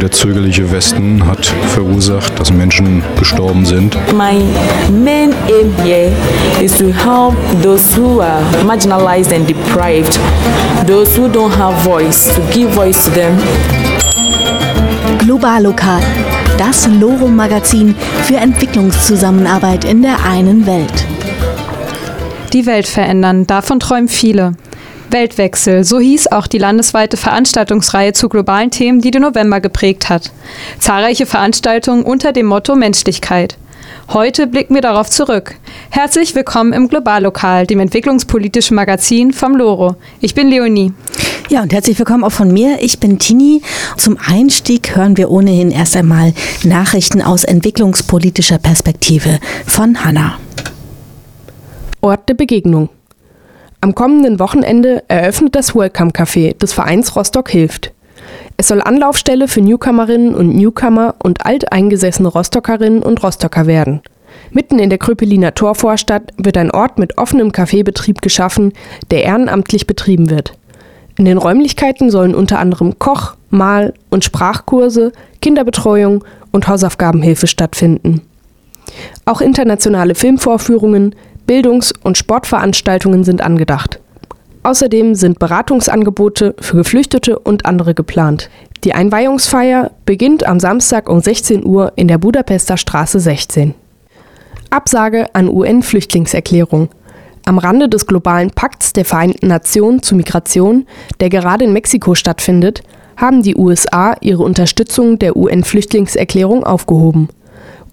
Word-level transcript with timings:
Der 0.00 0.10
zögerliche 0.10 0.72
Westen 0.72 1.26
hat 1.26 1.46
verursacht, 1.74 2.40
dass 2.40 2.50
Menschen 2.52 3.02
gestorben 3.18 3.66
sind. 3.66 3.96
My 4.12 4.42
main 4.90 5.34
aim 5.48 5.72
here 5.84 6.10
is 6.60 6.72
to 6.78 6.86
help 6.86 7.34
those 7.62 7.96
who 7.96 8.20
are 8.20 8.42
marginalized 8.64 9.32
and 9.32 9.46
deprived, 9.46 10.18
those 10.86 11.16
who 11.18 11.28
don't 11.28 11.54
have 11.56 11.74
voice, 11.84 12.34
to 12.34 12.40
give 12.52 12.70
voice 12.74 13.04
to 13.04 13.10
them. 13.10 13.38
Global 15.18 15.62
Lokal, 15.62 16.02
das 16.58 16.88
Loro-Magazin 16.88 17.94
für 18.24 18.36
Entwicklungszusammenarbeit 18.36 19.84
in 19.84 20.02
der 20.02 20.24
einen 20.24 20.66
Welt. 20.66 21.06
Die 22.52 22.66
Welt 22.66 22.88
verändern, 22.88 23.46
davon 23.46 23.78
träumen 23.78 24.08
viele. 24.08 24.54
Weltwechsel, 25.10 25.84
so 25.84 26.00
hieß 26.00 26.28
auch 26.28 26.48
die 26.48 26.58
landesweite 26.58 27.16
Veranstaltungsreihe 27.16 28.12
zu 28.12 28.28
globalen 28.28 28.72
Themen, 28.72 29.00
die 29.00 29.12
den 29.12 29.22
November 29.22 29.60
geprägt 29.60 30.08
hat. 30.08 30.32
Zahlreiche 30.80 31.26
Veranstaltungen 31.26 32.02
unter 32.02 32.32
dem 32.32 32.46
Motto 32.46 32.74
Menschlichkeit. 32.74 33.56
Heute 34.12 34.48
blicken 34.48 34.74
wir 34.74 34.82
darauf 34.82 35.08
zurück. 35.08 35.54
Herzlich 35.90 36.34
willkommen 36.34 36.72
im 36.72 36.88
Globallokal, 36.88 37.66
dem 37.66 37.78
entwicklungspolitischen 37.78 38.74
Magazin 38.74 39.32
vom 39.32 39.54
Loro. 39.54 39.94
Ich 40.20 40.34
bin 40.34 40.48
Leonie. 40.48 40.92
Ja, 41.48 41.62
und 41.62 41.72
herzlich 41.72 41.98
willkommen 41.98 42.24
auch 42.24 42.32
von 42.32 42.52
mir. 42.52 42.78
Ich 42.80 42.98
bin 42.98 43.20
Tini. 43.20 43.62
Zum 43.96 44.18
Einstieg 44.24 44.96
hören 44.96 45.16
wir 45.16 45.30
ohnehin 45.30 45.70
erst 45.70 45.96
einmal 45.96 46.32
Nachrichten 46.64 47.22
aus 47.22 47.44
entwicklungspolitischer 47.44 48.58
Perspektive 48.58 49.38
von 49.66 50.04
Hanna. 50.04 50.38
Ort 52.02 52.28
der 52.30 52.34
Begegnung. 52.34 52.88
Am 53.82 53.94
kommenden 53.94 54.38
Wochenende 54.38 55.02
eröffnet 55.08 55.54
das 55.54 55.74
Welcome 55.74 56.12
Café 56.12 56.56
des 56.56 56.72
Vereins 56.72 57.14
Rostock 57.14 57.50
hilft. 57.50 57.92
Es 58.56 58.68
soll 58.68 58.80
Anlaufstelle 58.80 59.48
für 59.48 59.60
Newcomerinnen 59.60 60.34
und 60.34 60.54
Newcomer 60.54 61.14
und 61.22 61.44
alteingesessene 61.44 62.28
Rostockerinnen 62.28 63.02
und 63.02 63.22
Rostocker 63.22 63.66
werden. 63.66 64.00
Mitten 64.50 64.78
in 64.78 64.88
der 64.88 64.98
Kröpeliner 64.98 65.54
Torvorstadt 65.54 66.32
wird 66.38 66.56
ein 66.56 66.70
Ort 66.70 66.98
mit 66.98 67.18
offenem 67.18 67.52
Kaffeebetrieb 67.52 68.22
geschaffen, 68.22 68.72
der 69.10 69.24
ehrenamtlich 69.24 69.86
betrieben 69.86 70.30
wird. 70.30 70.54
In 71.18 71.26
den 71.26 71.38
Räumlichkeiten 71.38 72.10
sollen 72.10 72.34
unter 72.34 72.58
anderem 72.58 72.98
Koch-, 72.98 73.36
Mal- 73.50 73.92
und 74.08 74.24
Sprachkurse, 74.24 75.12
Kinderbetreuung 75.42 76.24
und 76.50 76.66
Hausaufgabenhilfe 76.66 77.46
stattfinden. 77.46 78.22
Auch 79.24 79.40
internationale 79.40 80.14
Filmvorführungen, 80.14 81.14
Bildungs- 81.50 81.92
und 82.04 82.16
Sportveranstaltungen 82.16 83.24
sind 83.24 83.40
angedacht. 83.40 83.98
Außerdem 84.62 85.16
sind 85.16 85.40
Beratungsangebote 85.40 86.54
für 86.60 86.76
Geflüchtete 86.76 87.40
und 87.40 87.66
andere 87.66 87.92
geplant. 87.92 88.48
Die 88.84 88.94
Einweihungsfeier 88.94 89.90
beginnt 90.06 90.46
am 90.46 90.60
Samstag 90.60 91.08
um 91.08 91.18
16 91.18 91.66
Uhr 91.66 91.92
in 91.96 92.06
der 92.06 92.18
Budapester 92.18 92.76
Straße 92.76 93.18
16. 93.18 93.74
Absage 94.70 95.26
an 95.32 95.48
UN-Flüchtlingserklärung. 95.48 96.88
Am 97.46 97.58
Rande 97.58 97.88
des 97.88 98.06
globalen 98.06 98.52
Pakts 98.52 98.92
der 98.92 99.04
Vereinten 99.04 99.48
Nationen 99.48 100.04
zu 100.04 100.14
Migration, 100.14 100.86
der 101.18 101.30
gerade 101.30 101.64
in 101.64 101.72
Mexiko 101.72 102.14
stattfindet, 102.14 102.84
haben 103.16 103.42
die 103.42 103.56
USA 103.56 104.14
ihre 104.20 104.44
Unterstützung 104.44 105.18
der 105.18 105.34
UN-Flüchtlingserklärung 105.36 106.62
aufgehoben. 106.62 107.28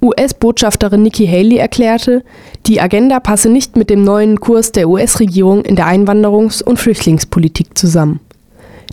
US-Botschafterin 0.02 1.02
Nikki 1.02 1.28
Haley 1.28 1.58
erklärte, 1.58 2.24
die 2.66 2.80
Agenda 2.80 3.20
passe 3.20 3.50
nicht 3.50 3.76
mit 3.76 3.90
dem 3.90 4.04
neuen 4.04 4.40
Kurs 4.40 4.72
der 4.72 4.90
US-Regierung 4.90 5.64
in 5.64 5.76
der 5.76 5.88
Einwanderungs- 5.88 6.64
und 6.64 6.78
Flüchtlingspolitik 6.78 7.78
zusammen. 7.78 8.20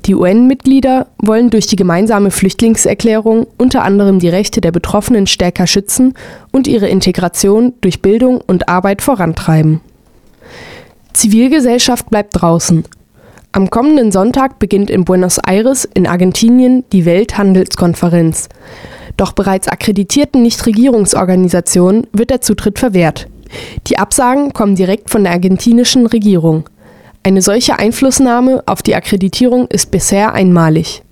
Die 0.06 0.14
UN-Mitglieder 0.14 1.06
wollen 1.18 1.48
durch 1.48 1.66
die 1.66 1.76
gemeinsame 1.76 2.30
Flüchtlingserklärung 2.30 3.46
unter 3.56 3.82
anderem 3.82 4.18
die 4.18 4.28
Rechte 4.28 4.60
der 4.60 4.70
Betroffenen 4.70 5.26
stärker 5.26 5.66
schützen 5.66 6.14
und 6.52 6.66
ihre 6.66 6.88
Integration 6.88 7.72
durch 7.80 8.02
Bildung 8.02 8.42
und 8.46 8.68
Arbeit 8.68 9.00
vorantreiben. 9.00 9.80
Zivilgesellschaft 11.14 12.10
bleibt 12.10 12.40
draußen. 12.40 12.84
Am 13.54 13.70
kommenden 13.70 14.10
Sonntag 14.10 14.58
beginnt 14.58 14.90
in 14.90 15.04
Buenos 15.04 15.38
Aires 15.38 15.84
in 15.94 16.08
Argentinien 16.08 16.82
die 16.90 17.04
Welthandelskonferenz. 17.04 18.48
Doch 19.16 19.30
bereits 19.30 19.68
akkreditierten 19.68 20.42
Nichtregierungsorganisationen 20.42 22.08
wird 22.12 22.30
der 22.30 22.40
Zutritt 22.40 22.80
verwehrt. 22.80 23.28
Die 23.86 23.96
Absagen 23.96 24.52
kommen 24.54 24.74
direkt 24.74 25.08
von 25.08 25.22
der 25.22 25.34
argentinischen 25.34 26.06
Regierung. 26.06 26.68
Eine 27.22 27.42
solche 27.42 27.78
Einflussnahme 27.78 28.64
auf 28.66 28.82
die 28.82 28.96
Akkreditierung 28.96 29.68
ist 29.68 29.92
bisher 29.92 30.32
einmalig. 30.32 31.04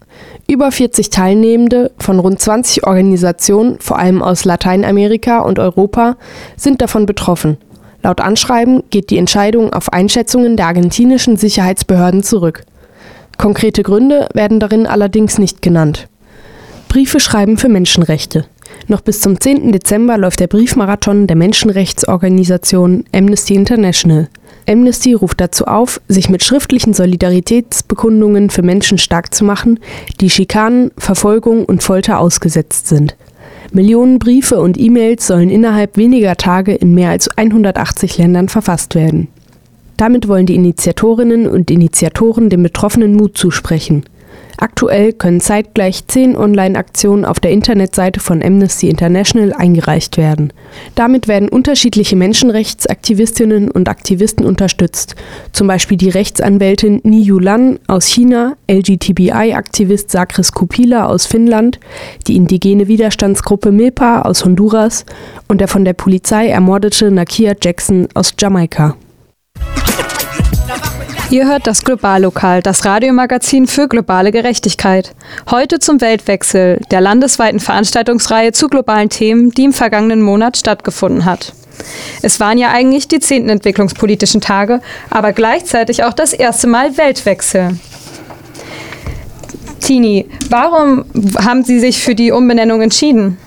Über 0.48 0.72
40 0.72 1.10
Teilnehmende 1.10 1.92
von 2.00 2.18
rund 2.18 2.40
20 2.40 2.84
Organisationen, 2.84 3.78
vor 3.78 4.00
allem 4.00 4.20
aus 4.20 4.44
Lateinamerika 4.44 5.38
und 5.38 5.60
Europa, 5.60 6.16
sind 6.56 6.82
davon 6.82 7.06
betroffen. 7.06 7.58
Laut 8.02 8.20
Anschreiben 8.20 8.82
geht 8.90 9.10
die 9.10 9.18
Entscheidung 9.18 9.72
auf 9.72 9.92
Einschätzungen 9.92 10.56
der 10.56 10.66
argentinischen 10.66 11.36
Sicherheitsbehörden 11.36 12.22
zurück. 12.22 12.64
Konkrete 13.38 13.82
Gründe 13.82 14.28
werden 14.34 14.60
darin 14.60 14.86
allerdings 14.86 15.38
nicht 15.38 15.62
genannt. 15.62 16.08
Briefe 16.88 17.20
schreiben 17.20 17.56
für 17.56 17.68
Menschenrechte. 17.68 18.44
Noch 18.88 19.00
bis 19.00 19.20
zum 19.20 19.40
10. 19.40 19.72
Dezember 19.72 20.18
läuft 20.18 20.40
der 20.40 20.46
Briefmarathon 20.46 21.26
der 21.26 21.36
Menschenrechtsorganisation 21.36 23.04
Amnesty 23.12 23.54
International. 23.54 24.28
Amnesty 24.68 25.14
ruft 25.14 25.40
dazu 25.40 25.66
auf, 25.66 26.00
sich 26.08 26.28
mit 26.28 26.42
schriftlichen 26.42 26.94
Solidaritätsbekundungen 26.94 28.50
für 28.50 28.62
Menschen 28.62 28.98
stark 28.98 29.34
zu 29.34 29.44
machen, 29.44 29.80
die 30.20 30.30
Schikanen, 30.30 30.90
Verfolgung 30.98 31.64
und 31.64 31.82
Folter 31.82 32.18
ausgesetzt 32.18 32.88
sind. 32.88 33.16
Millionen 33.74 34.18
Briefe 34.18 34.60
und 34.60 34.78
E-Mails 34.78 35.26
sollen 35.26 35.48
innerhalb 35.48 35.96
weniger 35.96 36.36
Tage 36.36 36.74
in 36.74 36.94
mehr 36.94 37.10
als 37.10 37.28
180 37.36 38.18
Ländern 38.18 38.48
verfasst 38.48 38.94
werden. 38.94 39.28
Damit 39.96 40.28
wollen 40.28 40.46
die 40.46 40.56
Initiatorinnen 40.56 41.46
und 41.46 41.70
Initiatoren 41.70 42.50
den 42.50 42.62
Betroffenen 42.62 43.14
Mut 43.14 43.38
zusprechen. 43.38 44.04
Aktuell 44.62 45.12
können 45.12 45.40
zeitgleich 45.40 46.06
zehn 46.06 46.36
Online-Aktionen 46.36 47.24
auf 47.24 47.40
der 47.40 47.50
Internetseite 47.50 48.20
von 48.20 48.40
Amnesty 48.44 48.88
International 48.88 49.52
eingereicht 49.52 50.16
werden. 50.16 50.52
Damit 50.94 51.26
werden 51.26 51.48
unterschiedliche 51.48 52.14
Menschenrechtsaktivistinnen 52.14 53.72
und 53.72 53.88
Aktivisten 53.88 54.46
unterstützt, 54.46 55.16
zum 55.50 55.66
Beispiel 55.66 55.96
die 55.96 56.10
Rechtsanwältin 56.10 57.00
Ni 57.02 57.22
Yulan 57.22 57.80
aus 57.88 58.06
China, 58.06 58.56
LGTBI-Aktivist 58.70 60.12
Sakris 60.12 60.52
Kupila 60.52 61.06
aus 61.06 61.26
Finnland, 61.26 61.80
die 62.28 62.36
indigene 62.36 62.86
Widerstandsgruppe 62.86 63.72
Milpa 63.72 64.22
aus 64.22 64.44
Honduras 64.44 65.04
und 65.48 65.60
der 65.60 65.66
von 65.66 65.84
der 65.84 65.94
Polizei 65.94 66.46
ermordete 66.46 67.10
Nakia 67.10 67.54
Jackson 67.60 68.06
aus 68.14 68.32
Jamaika. 68.38 68.94
Ihr 71.30 71.46
hört 71.46 71.66
das 71.66 71.82
Globallokal, 71.82 72.62
das 72.62 72.84
Radiomagazin 72.84 73.66
für 73.66 73.88
globale 73.88 74.32
Gerechtigkeit. 74.32 75.14
Heute 75.50 75.78
zum 75.78 76.00
Weltwechsel, 76.00 76.80
der 76.90 77.00
landesweiten 77.00 77.60
Veranstaltungsreihe 77.60 78.52
zu 78.52 78.68
globalen 78.68 79.08
Themen, 79.08 79.50
die 79.50 79.64
im 79.64 79.72
vergangenen 79.72 80.22
Monat 80.22 80.56
stattgefunden 80.56 81.24
hat. 81.24 81.54
Es 82.20 82.38
waren 82.38 82.58
ja 82.58 82.70
eigentlich 82.70 83.08
die 83.08 83.20
zehnten 83.20 83.48
entwicklungspolitischen 83.48 84.40
Tage, 84.40 84.80
aber 85.10 85.32
gleichzeitig 85.32 86.04
auch 86.04 86.12
das 86.12 86.32
erste 86.32 86.66
Mal 86.66 86.96
Weltwechsel. 86.98 87.78
Tini, 89.80 90.28
warum 90.48 91.04
haben 91.44 91.64
Sie 91.64 91.80
sich 91.80 92.02
für 92.02 92.14
die 92.14 92.30
Umbenennung 92.30 92.82
entschieden? 92.82 93.38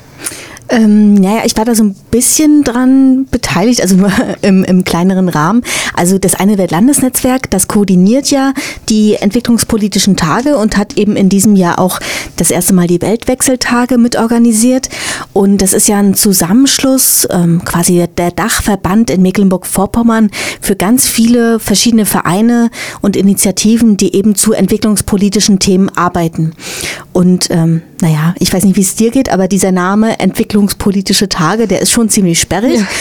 Ähm, 0.70 1.14
naja, 1.14 1.44
ich 1.46 1.56
war 1.58 1.66
da 1.66 1.76
so 1.76 1.84
ein 1.84 1.96
bisschen 2.10 2.64
dran 2.64 3.28
beteiligt, 3.30 3.82
also 3.82 3.98
im, 4.42 4.64
im 4.64 4.84
kleineren 4.84 5.30
Rahmen. 5.30 5.62
Also 5.94 6.18
das 6.18 6.36
eine 6.36 6.58
Weltlandesnetzwerk, 6.58 7.52
das 7.52 7.68
koordiniert 7.68 8.32
ja 8.32 8.54
die 8.90 9.16
entwicklungspolitischen 9.16 10.18
Tage 10.18 10.58
und 10.58 10.78
hat 10.78 10.98
eben 10.98 11.16
in 11.16 11.30
diesem 11.30 11.56
Jahr 11.56 11.80
auch 11.80 12.00
das 12.38 12.50
erste 12.50 12.74
Mal 12.74 12.88
die 12.88 13.02
Weltwechseltage 13.02 13.98
mitorganisiert. 13.98 14.90
Und 15.34 15.62
das 15.62 15.74
ist 15.74 15.88
ja 15.88 15.98
ein 15.98 16.16
Zusammenschluss, 16.16 17.28
ähm, 17.30 17.64
quasi 17.64 18.06
der 18.18 18.32
Dachverband 18.32 19.10
in 19.10 19.22
Mecklenburg-Vorpommern 19.22 20.32
für 20.62 20.76
ganz 20.76 21.08
viele 21.08 21.60
verschiedene 21.60 22.06
Vereine 22.06 22.70
und 23.02 23.16
Initiativen, 23.16 23.98
die 23.98 24.16
eben 24.16 24.36
zu 24.36 24.54
entwicklungspolitischen 24.54 25.60
Themen 25.60 25.90
arbeiten. 25.96 26.54
Und 27.16 27.50
ähm, 27.50 27.82
naja, 28.02 28.36
ich 28.40 28.54
weiß 28.54 28.66
nicht, 28.66 28.76
wie 28.76 28.82
es 28.82 28.96
dir 28.96 29.10
geht, 29.10 29.32
aber 29.32 29.48
dieser 29.48 29.72
Name 29.72 30.20
Entwicklungspolitische 30.20 31.30
Tage, 31.30 31.66
der 31.66 31.82
ist 31.82 31.92
schon 31.92 32.10
ziemlich 32.10 32.42
sperrig. 32.42 32.82
Ja. 32.82 32.88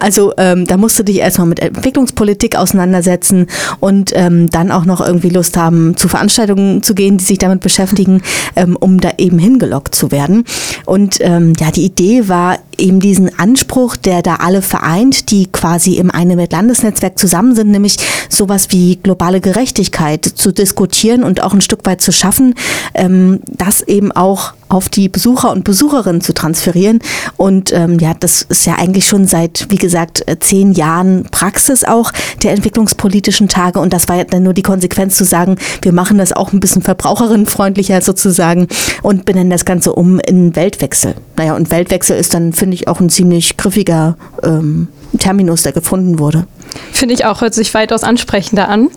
Also 0.00 0.32
ähm, 0.36 0.66
da 0.66 0.76
musst 0.76 0.98
du 0.98 1.04
dich 1.04 1.18
erstmal 1.18 1.46
mit 1.46 1.60
Entwicklungspolitik 1.60 2.56
auseinandersetzen 2.56 3.46
und 3.78 4.10
ähm, 4.16 4.50
dann 4.50 4.72
auch 4.72 4.84
noch 4.84 5.00
irgendwie 5.00 5.28
Lust 5.28 5.56
haben, 5.56 5.96
zu 5.96 6.08
Veranstaltungen 6.08 6.82
zu 6.82 6.92
gehen, 6.92 7.18
die 7.18 7.24
sich 7.24 7.38
damit 7.38 7.60
beschäftigen, 7.60 8.20
ähm, 8.56 8.76
um 8.76 8.98
da 9.00 9.12
eben 9.18 9.38
hingelockt 9.38 9.94
zu 9.94 10.10
werden. 10.10 10.44
Und 10.86 11.18
ähm, 11.20 11.52
ja, 11.60 11.70
die 11.70 11.84
Idee 11.84 12.26
war 12.26 12.58
eben 12.78 13.00
diesen 13.00 13.38
Anspruch, 13.38 13.96
der 13.96 14.22
da 14.22 14.36
alle 14.36 14.62
vereint, 14.62 15.30
die 15.30 15.46
quasi 15.46 15.94
im 15.94 16.10
eine 16.10 16.46
Landesnetzwerk 16.50 17.18
zusammen 17.18 17.54
sind, 17.54 17.70
nämlich 17.70 17.96
sowas 18.28 18.68
wie 18.70 18.96
globale 18.96 19.40
Gerechtigkeit 19.40 20.24
zu 20.24 20.52
diskutieren 20.52 21.24
und 21.24 21.42
auch 21.42 21.52
ein 21.52 21.60
Stück 21.60 21.86
weit 21.86 22.00
zu 22.00 22.12
schaffen, 22.12 22.54
ähm, 22.94 23.40
das 23.46 23.82
eben 23.82 24.12
auch 24.12 24.52
auf 24.68 24.88
die 24.88 25.08
Besucher 25.08 25.52
und 25.52 25.64
Besucherinnen 25.64 26.20
zu 26.20 26.32
transferieren. 26.32 27.00
Und 27.36 27.72
ähm, 27.72 27.98
ja, 27.98 28.14
das 28.14 28.42
ist 28.42 28.66
ja 28.66 28.74
eigentlich 28.74 29.06
schon 29.06 29.26
seit, 29.26 29.66
wie 29.70 29.76
gesagt, 29.76 30.26
äh, 30.26 30.38
zehn 30.38 30.72
Jahren 30.72 31.24
Praxis 31.30 31.84
auch 31.84 32.12
der 32.42 32.52
entwicklungspolitischen 32.52 33.48
Tage. 33.48 33.78
Und 33.78 33.92
das 33.92 34.08
war 34.08 34.16
ja 34.16 34.24
dann 34.24 34.42
nur 34.42 34.54
die 34.54 34.62
Konsequenz 34.62 35.16
zu 35.16 35.24
sagen, 35.24 35.56
wir 35.82 35.92
machen 35.92 36.18
das 36.18 36.32
auch 36.32 36.52
ein 36.52 36.60
bisschen 36.60 36.82
verbraucherinnenfreundlicher 36.82 38.00
sozusagen 38.00 38.68
und 39.02 39.24
benennen 39.24 39.50
das 39.50 39.64
Ganze 39.64 39.92
um 39.92 40.18
in 40.20 40.56
Weltwechsel. 40.56 41.14
Naja, 41.36 41.54
und 41.54 41.70
Weltwechsel 41.70 42.16
ist 42.16 42.34
dann, 42.34 42.52
finde 42.52 42.74
ich, 42.74 42.88
auch 42.88 43.00
ein 43.00 43.10
ziemlich 43.10 43.56
griffiger 43.56 44.16
ähm, 44.42 44.88
Terminus, 45.18 45.62
der 45.62 45.72
gefunden 45.72 46.18
wurde. 46.18 46.46
Finde 46.92 47.14
ich 47.14 47.24
auch, 47.24 47.40
hört 47.40 47.54
sich 47.54 47.72
weitaus 47.74 48.02
ansprechender 48.02 48.68
an. 48.68 48.88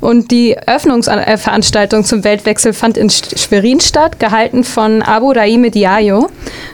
Und 0.00 0.30
die 0.30 0.56
Öffnungsveranstaltung 0.58 2.04
zum 2.04 2.24
Weltwechsel 2.24 2.72
fand 2.72 2.96
in 2.96 3.10
Schwerin 3.10 3.80
statt, 3.80 4.18
gehalten 4.18 4.64
von 4.64 5.02
Abu 5.02 5.32
Raime 5.32 5.70
Diayo. 5.70 6.28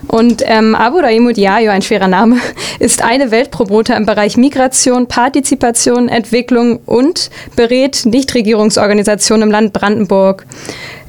Und 0.09 0.43
ähm, 0.45 0.75
Abu 0.75 0.99
Raime 0.99 1.33
Diayo, 1.33 1.71
ein 1.71 1.83
schwerer 1.83 2.09
Name, 2.09 2.37
ist 2.79 3.03
eine 3.03 3.31
Weltpromoter 3.31 3.97
im 3.97 4.07
Bereich 4.07 4.37
Migration, 4.37 5.07
Partizipation, 5.07 6.09
Entwicklung 6.09 6.81
und 6.85 7.31
berät 7.57 8.05
Nichtregierungsorganisationen 8.05 9.49
im 9.49 9.53
Land 9.53 9.73
Brandenburg. 9.73 10.47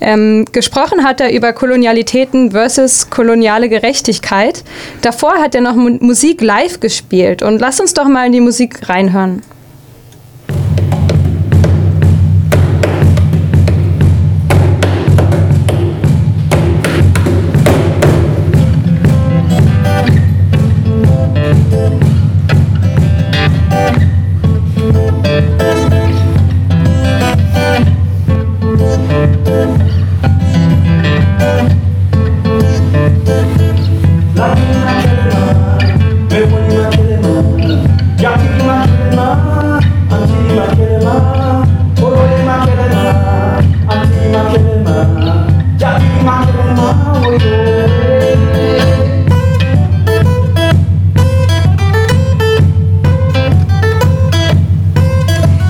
Ähm, 0.04 0.46
gesprochen 0.52 1.04
hat 1.04 1.22
er 1.22 1.34
über 1.34 1.54
Kolonialitäten 1.54 2.52
versus 2.52 3.10
koloniale 3.10 3.70
Gerechtigkeit. 3.70 4.64
Davor 5.02 5.36
hat 5.36 5.56
er 5.56 5.62
noch 5.62 5.76
Musik 5.76 6.42
live 6.42 6.82
gespielt. 6.82 7.42
Und 7.42 7.60
lass 7.60 7.80
uns 7.80 7.94
doch 7.94 8.08
mal 8.08 8.26
in 8.28 8.34
die 8.34 8.42
Musik 8.42 8.90
reinhören. 8.90 9.42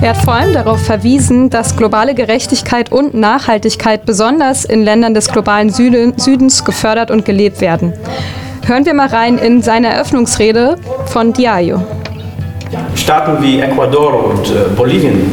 Er 0.04 0.10
hat 0.10 0.18
vor 0.18 0.34
allem 0.34 0.52
darauf 0.52 0.84
verwiesen, 0.84 1.48
dass 1.48 1.76
globale 1.76 2.14
Gerechtigkeit 2.14 2.92
und 2.92 3.14
Nachhaltigkeit 3.14 4.04
besonders 4.04 4.66
in 4.66 4.84
Ländern 4.84 5.14
des 5.14 5.28
globalen 5.28 5.70
Südens 5.70 6.62
gefördert 6.62 7.10
und 7.10 7.24
gelebt 7.24 7.62
werden. 7.62 7.94
Hören 8.66 8.84
wir 8.84 8.92
mal 8.92 9.06
rein 9.06 9.38
in 9.38 9.62
seine 9.62 9.88
Eröffnungsrede 9.94 10.76
von 11.06 11.32
Diayo. 11.32 11.82
Staaten 12.94 13.42
wie 13.42 13.60
Ecuador 13.60 14.26
und 14.26 14.50
äh, 14.50 14.68
Bolivien 14.76 15.32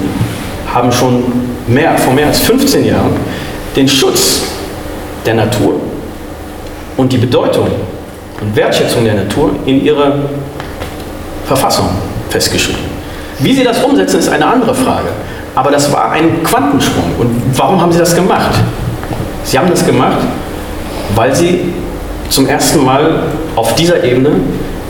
haben 0.73 0.89
schon 0.89 1.21
mehr, 1.67 1.97
vor 1.97 2.13
mehr 2.13 2.27
als 2.27 2.39
15 2.39 2.85
Jahren 2.85 3.11
den 3.75 3.89
Schutz 3.89 4.43
der 5.25 5.33
Natur 5.33 5.81
und 6.95 7.11
die 7.11 7.17
Bedeutung 7.17 7.67
und 8.39 8.55
Wertschätzung 8.55 9.03
der 9.03 9.15
Natur 9.15 9.51
in 9.65 9.83
ihre 9.83 10.29
Verfassung 11.45 11.89
festgeschrieben. 12.29 12.90
Wie 13.41 13.53
sie 13.53 13.63
das 13.63 13.83
umsetzen, 13.83 14.19
ist 14.19 14.29
eine 14.29 14.45
andere 14.45 14.73
Frage. 14.73 15.09
Aber 15.55 15.71
das 15.71 15.91
war 15.91 16.11
ein 16.11 16.43
Quantensprung. 16.43 17.11
Und 17.19 17.29
warum 17.55 17.81
haben 17.81 17.91
sie 17.91 17.99
das 17.99 18.15
gemacht? 18.15 18.51
Sie 19.43 19.57
haben 19.57 19.69
das 19.69 19.85
gemacht, 19.85 20.19
weil 21.15 21.35
sie 21.35 21.73
zum 22.29 22.47
ersten 22.47 22.85
Mal 22.85 23.23
auf 23.55 23.75
dieser 23.75 24.03
Ebene 24.03 24.29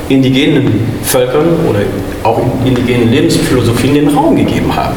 indigenen 0.09 0.87
Völkern 1.03 1.47
oder 1.67 1.79
auch 2.23 2.41
indigenen 2.65 3.09
Lebensphilosophien 3.09 3.95
den 3.95 4.09
Raum 4.09 4.35
gegeben 4.35 4.75
haben, 4.75 4.95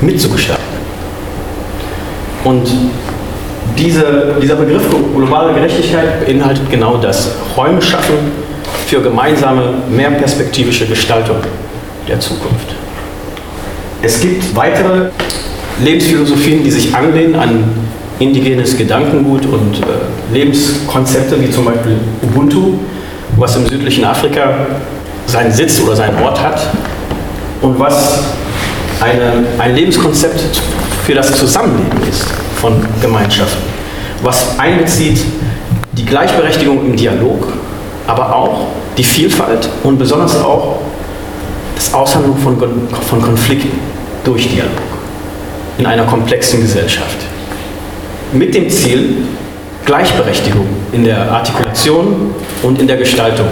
mitzugestalten. 0.00 0.64
Und 2.44 2.70
diese, 3.76 4.36
dieser 4.40 4.54
Begriff 4.54 4.82
globale 5.14 5.52
Gerechtigkeit 5.52 6.24
beinhaltet 6.24 6.70
genau 6.70 6.96
das. 6.96 7.32
Räume 7.56 7.82
schaffen 7.82 8.14
für 8.86 9.02
gemeinsame, 9.02 9.74
mehr 9.90 10.10
perspektivische 10.12 10.86
Gestaltung 10.86 11.36
der 12.08 12.20
Zukunft. 12.20 12.74
Es 14.02 14.20
gibt 14.20 14.54
weitere 14.56 15.10
Lebensphilosophien, 15.82 16.62
die 16.62 16.70
sich 16.70 16.94
anlehnen 16.94 17.34
an 17.34 17.64
indigenes 18.18 18.76
Gedankengut 18.76 19.46
und 19.46 19.80
äh, 19.80 20.34
Lebenskonzepte, 20.34 21.40
wie 21.40 21.50
zum 21.50 21.64
Beispiel 21.64 21.96
Ubuntu, 22.22 22.74
was 23.36 23.56
im 23.56 23.66
südlichen 23.66 24.04
Afrika 24.04 24.66
seinen 25.26 25.52
Sitz 25.52 25.80
oder 25.80 25.96
seinen 25.96 26.22
Ort 26.22 26.40
hat 26.40 26.60
und 27.62 27.78
was 27.78 28.24
eine, 29.00 29.44
ein 29.58 29.74
Lebenskonzept 29.74 30.60
für 31.04 31.14
das 31.14 31.32
Zusammenleben 31.34 32.08
ist 32.08 32.24
von 32.56 32.74
Gemeinschaften, 33.00 33.62
was 34.22 34.58
einbezieht 34.58 35.24
die 35.92 36.04
Gleichberechtigung 36.04 36.84
im 36.84 36.96
Dialog, 36.96 37.52
aber 38.06 38.34
auch 38.34 38.66
die 38.98 39.04
Vielfalt 39.04 39.68
und 39.82 39.98
besonders 39.98 40.36
auch 40.36 40.78
das 41.80 41.94
Aushandeln 41.94 42.36
von, 42.36 42.58
von 43.08 43.22
Konflikten 43.22 43.70
durch 44.22 44.48
Dialog 44.48 44.70
in 45.78 45.86
einer 45.86 46.04
komplexen 46.04 46.60
Gesellschaft. 46.60 47.16
Mit 48.34 48.54
dem 48.54 48.68
Ziel, 48.68 49.24
Gleichberechtigung 49.86 50.66
in 50.92 51.04
der 51.04 51.32
Artikulation 51.32 52.34
und 52.62 52.78
in 52.78 52.86
der 52.86 52.98
Gestaltung 52.98 53.46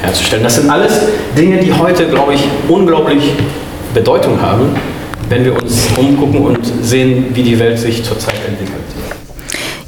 herzustellen. 0.00 0.42
Das 0.42 0.54
sind 0.54 0.70
alles 0.70 0.92
Dinge, 1.36 1.58
die 1.58 1.74
heute, 1.74 2.06
glaube 2.06 2.32
ich, 2.32 2.40
unglaublich 2.68 3.22
Bedeutung 3.92 4.40
haben, 4.40 4.74
wenn 5.28 5.44
wir 5.44 5.54
uns 5.54 5.88
umgucken 5.98 6.40
und 6.40 6.60
sehen, 6.82 7.26
wie 7.34 7.42
die 7.42 7.58
Welt 7.58 7.78
sich 7.78 8.02
zurzeit 8.02 8.36
entwickelt. 8.48 8.83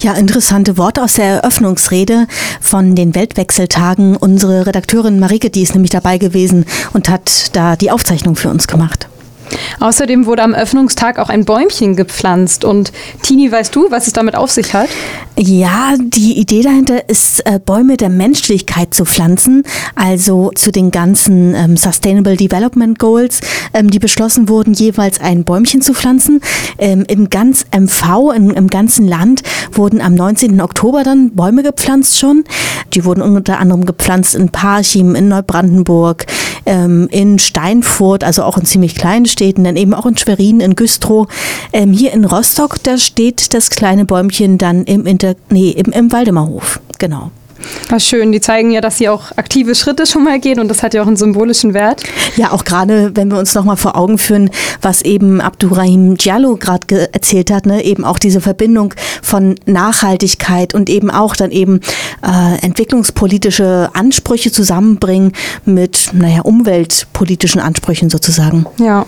Ja, 0.07 0.13
interessante 0.13 0.79
Worte 0.79 1.03
aus 1.03 1.15
der 1.15 1.43
Eröffnungsrede 1.43 2.29
von 2.61 2.95
den 2.95 3.17
Weltwechseltagen. 3.17 4.15
Unsere 4.15 4.65
Redakteurin 4.65 5.19
Marike, 5.19 5.51
die 5.51 5.63
ist 5.63 5.75
nämlich 5.75 5.91
dabei 5.91 6.17
gewesen 6.17 6.65
und 6.93 7.09
hat 7.09 7.57
da 7.57 7.75
die 7.75 7.91
Aufzeichnung 7.91 8.37
für 8.37 8.49
uns 8.49 8.69
gemacht. 8.69 9.09
Außerdem 9.81 10.27
wurde 10.27 10.43
am 10.43 10.55
Öffnungstag 10.55 11.19
auch 11.19 11.29
ein 11.29 11.45
Bäumchen 11.45 11.97
gepflanzt. 11.97 12.65
Und 12.65 12.93
Tini, 13.23 13.51
weißt 13.51 13.75
du, 13.75 13.91
was 13.91 14.07
es 14.07 14.13
damit 14.13 14.35
auf 14.35 14.51
sich 14.51 14.75
hat? 14.75 14.89
Ja, 15.39 15.95
die 15.99 16.39
Idee 16.39 16.63
dahinter 16.63 17.11
ist, 17.11 17.45
äh, 17.47 17.61
Bäume 17.63 17.99
der 17.99 18.09
Menschlichkeit 18.09 18.95
zu 18.95 19.05
pflanzen, 19.05 19.65
also 19.95 20.51
zu 20.55 20.73
den 20.73 20.91
ganzen 20.91 21.55
ähm, 21.55 21.77
Sustainable 21.77 22.37
Development 22.37 22.99
Goals, 22.99 23.41
ähm, 23.75 23.91
die 23.91 23.99
beschlossen 23.99 24.49
wurden, 24.49 24.73
jeweils 24.73 25.21
ein 25.21 25.45
Bäumchen 25.45 25.83
zu 25.83 25.93
pflanzen. 25.93 26.41
Ähm, 26.79 27.05
in 27.07 27.29
ganz 27.29 27.67
MV, 27.71 28.33
in, 28.35 28.51
im 28.51 28.69
ganzen 28.69 29.07
Land, 29.07 29.43
wurden 29.73 30.01
am 30.01 30.15
19. 30.15 30.61
Oktober 30.63 31.03
dann 31.03 31.33
Bäume 31.33 31.63
gepflanzt 31.63 32.19
schon. 32.19 32.45
Die 32.95 33.05
wurden 33.05 33.21
unter 33.21 33.59
anderem 33.59 33.85
gepflanzt 33.85 34.35
in 34.35 34.49
Parchim, 34.49 35.15
in 35.15 35.29
Neubrandenburg, 35.29 36.25
ähm, 36.67 37.09
in 37.11 37.39
Steinfurt, 37.39 38.25
also 38.25 38.43
auch 38.43 38.59
in 38.59 38.65
ziemlich 38.65 38.95
kleinen 38.95 39.27
Städten, 39.27 39.65
dann 39.65 39.77
eben 39.77 39.95
auch 39.95 40.07
in 40.07 40.17
Schwerin, 40.17 40.61
in 40.61 40.77
Güstrow. 40.77 41.29
Ähm, 41.73 41.93
hier 41.93 42.13
in 42.13 42.25
Rostock, 42.25 42.83
da 42.83 42.99
steht 42.99 43.55
das 43.55 43.71
kleine 43.71 44.05
Bäumchen 44.05 44.59
dann 44.59 44.85
im 44.85 45.07
Inter 45.07 45.35
nee, 45.51 45.71
im, 45.71 45.93
im 45.93 46.13
Waldemarhof, 46.13 46.81
genau. 46.99 47.31
Was 47.89 48.05
schön, 48.05 48.33
die 48.33 48.41
zeigen 48.41 48.71
ja, 48.71 48.81
dass 48.81 48.99
sie 48.99 49.09
auch 49.09 49.33
aktive 49.37 49.75
Schritte 49.75 50.07
schon 50.07 50.25
mal 50.25 50.39
gehen 50.41 50.61
und 50.61 50.69
das 50.69 50.83
hat 50.83 50.95
ja 50.95 51.03
auch 51.03 51.07
einen 51.07 51.17
symbolischen 51.17 51.75
Wert. 51.75 52.03
Ja, 52.37 52.53
auch 52.53 52.65
gerade, 52.65 53.13
wenn 53.15 53.31
wir 53.31 53.39
uns 53.39 53.55
nochmal 53.55 53.77
vor 53.77 53.97
Augen 53.97 54.19
führen, 54.19 54.51
was 54.83 55.03
eben 55.03 55.41
Abdurrahim 55.41 56.17
Diallo 56.17 56.57
gerade 56.57 57.13
erzählt 57.13 57.51
hat, 57.51 57.67
ne? 57.67 57.85
eben 57.85 58.05
auch 58.05 58.19
diese 58.19 58.41
Verbindung 58.41 58.95
von 59.23 59.55
Nachhaltigkeit 59.67 60.75
und 60.75 60.91
eben 60.91 61.11
auch 61.11 61.37
dann 61.37 61.51
eben 61.51 61.81
äh, 62.23 62.65
entwicklungspolitische 62.65 63.91
Ansprüche 63.95 64.53
zusammenbringen 64.53 65.33
mit, 65.65 66.11
naja, 66.13 66.43
umweltpolitischen 66.43 67.61
Ansprüchen 67.61 68.11
sozusagen. 68.11 68.67
Ja. 68.79 69.07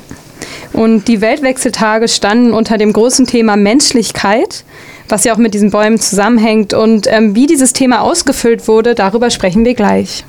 Und 0.73 1.09
die 1.09 1.21
Weltwechseltage 1.21 2.09
standen 2.09 2.53
unter 2.53 2.79
dem 2.79 2.93
großen 2.93 3.27
Thema 3.27 3.57
Menschlichkeit 3.57 4.65
was 5.11 5.25
ja 5.25 5.33
auch 5.33 5.39
mit 5.39 5.55
diesen 5.55 5.71
Bäumen 5.71 5.99
zusammenhängt. 5.99 6.75
Und 6.75 7.07
ähm, 7.09 7.35
wie 7.35 7.47
dieses 7.47 7.73
Thema 7.73 8.01
ausgefüllt 8.01 8.69
wurde, 8.69 8.95
darüber 8.95 9.31
sprechen 9.31 9.65
wir 9.65 9.75
gleich. 9.75 10.25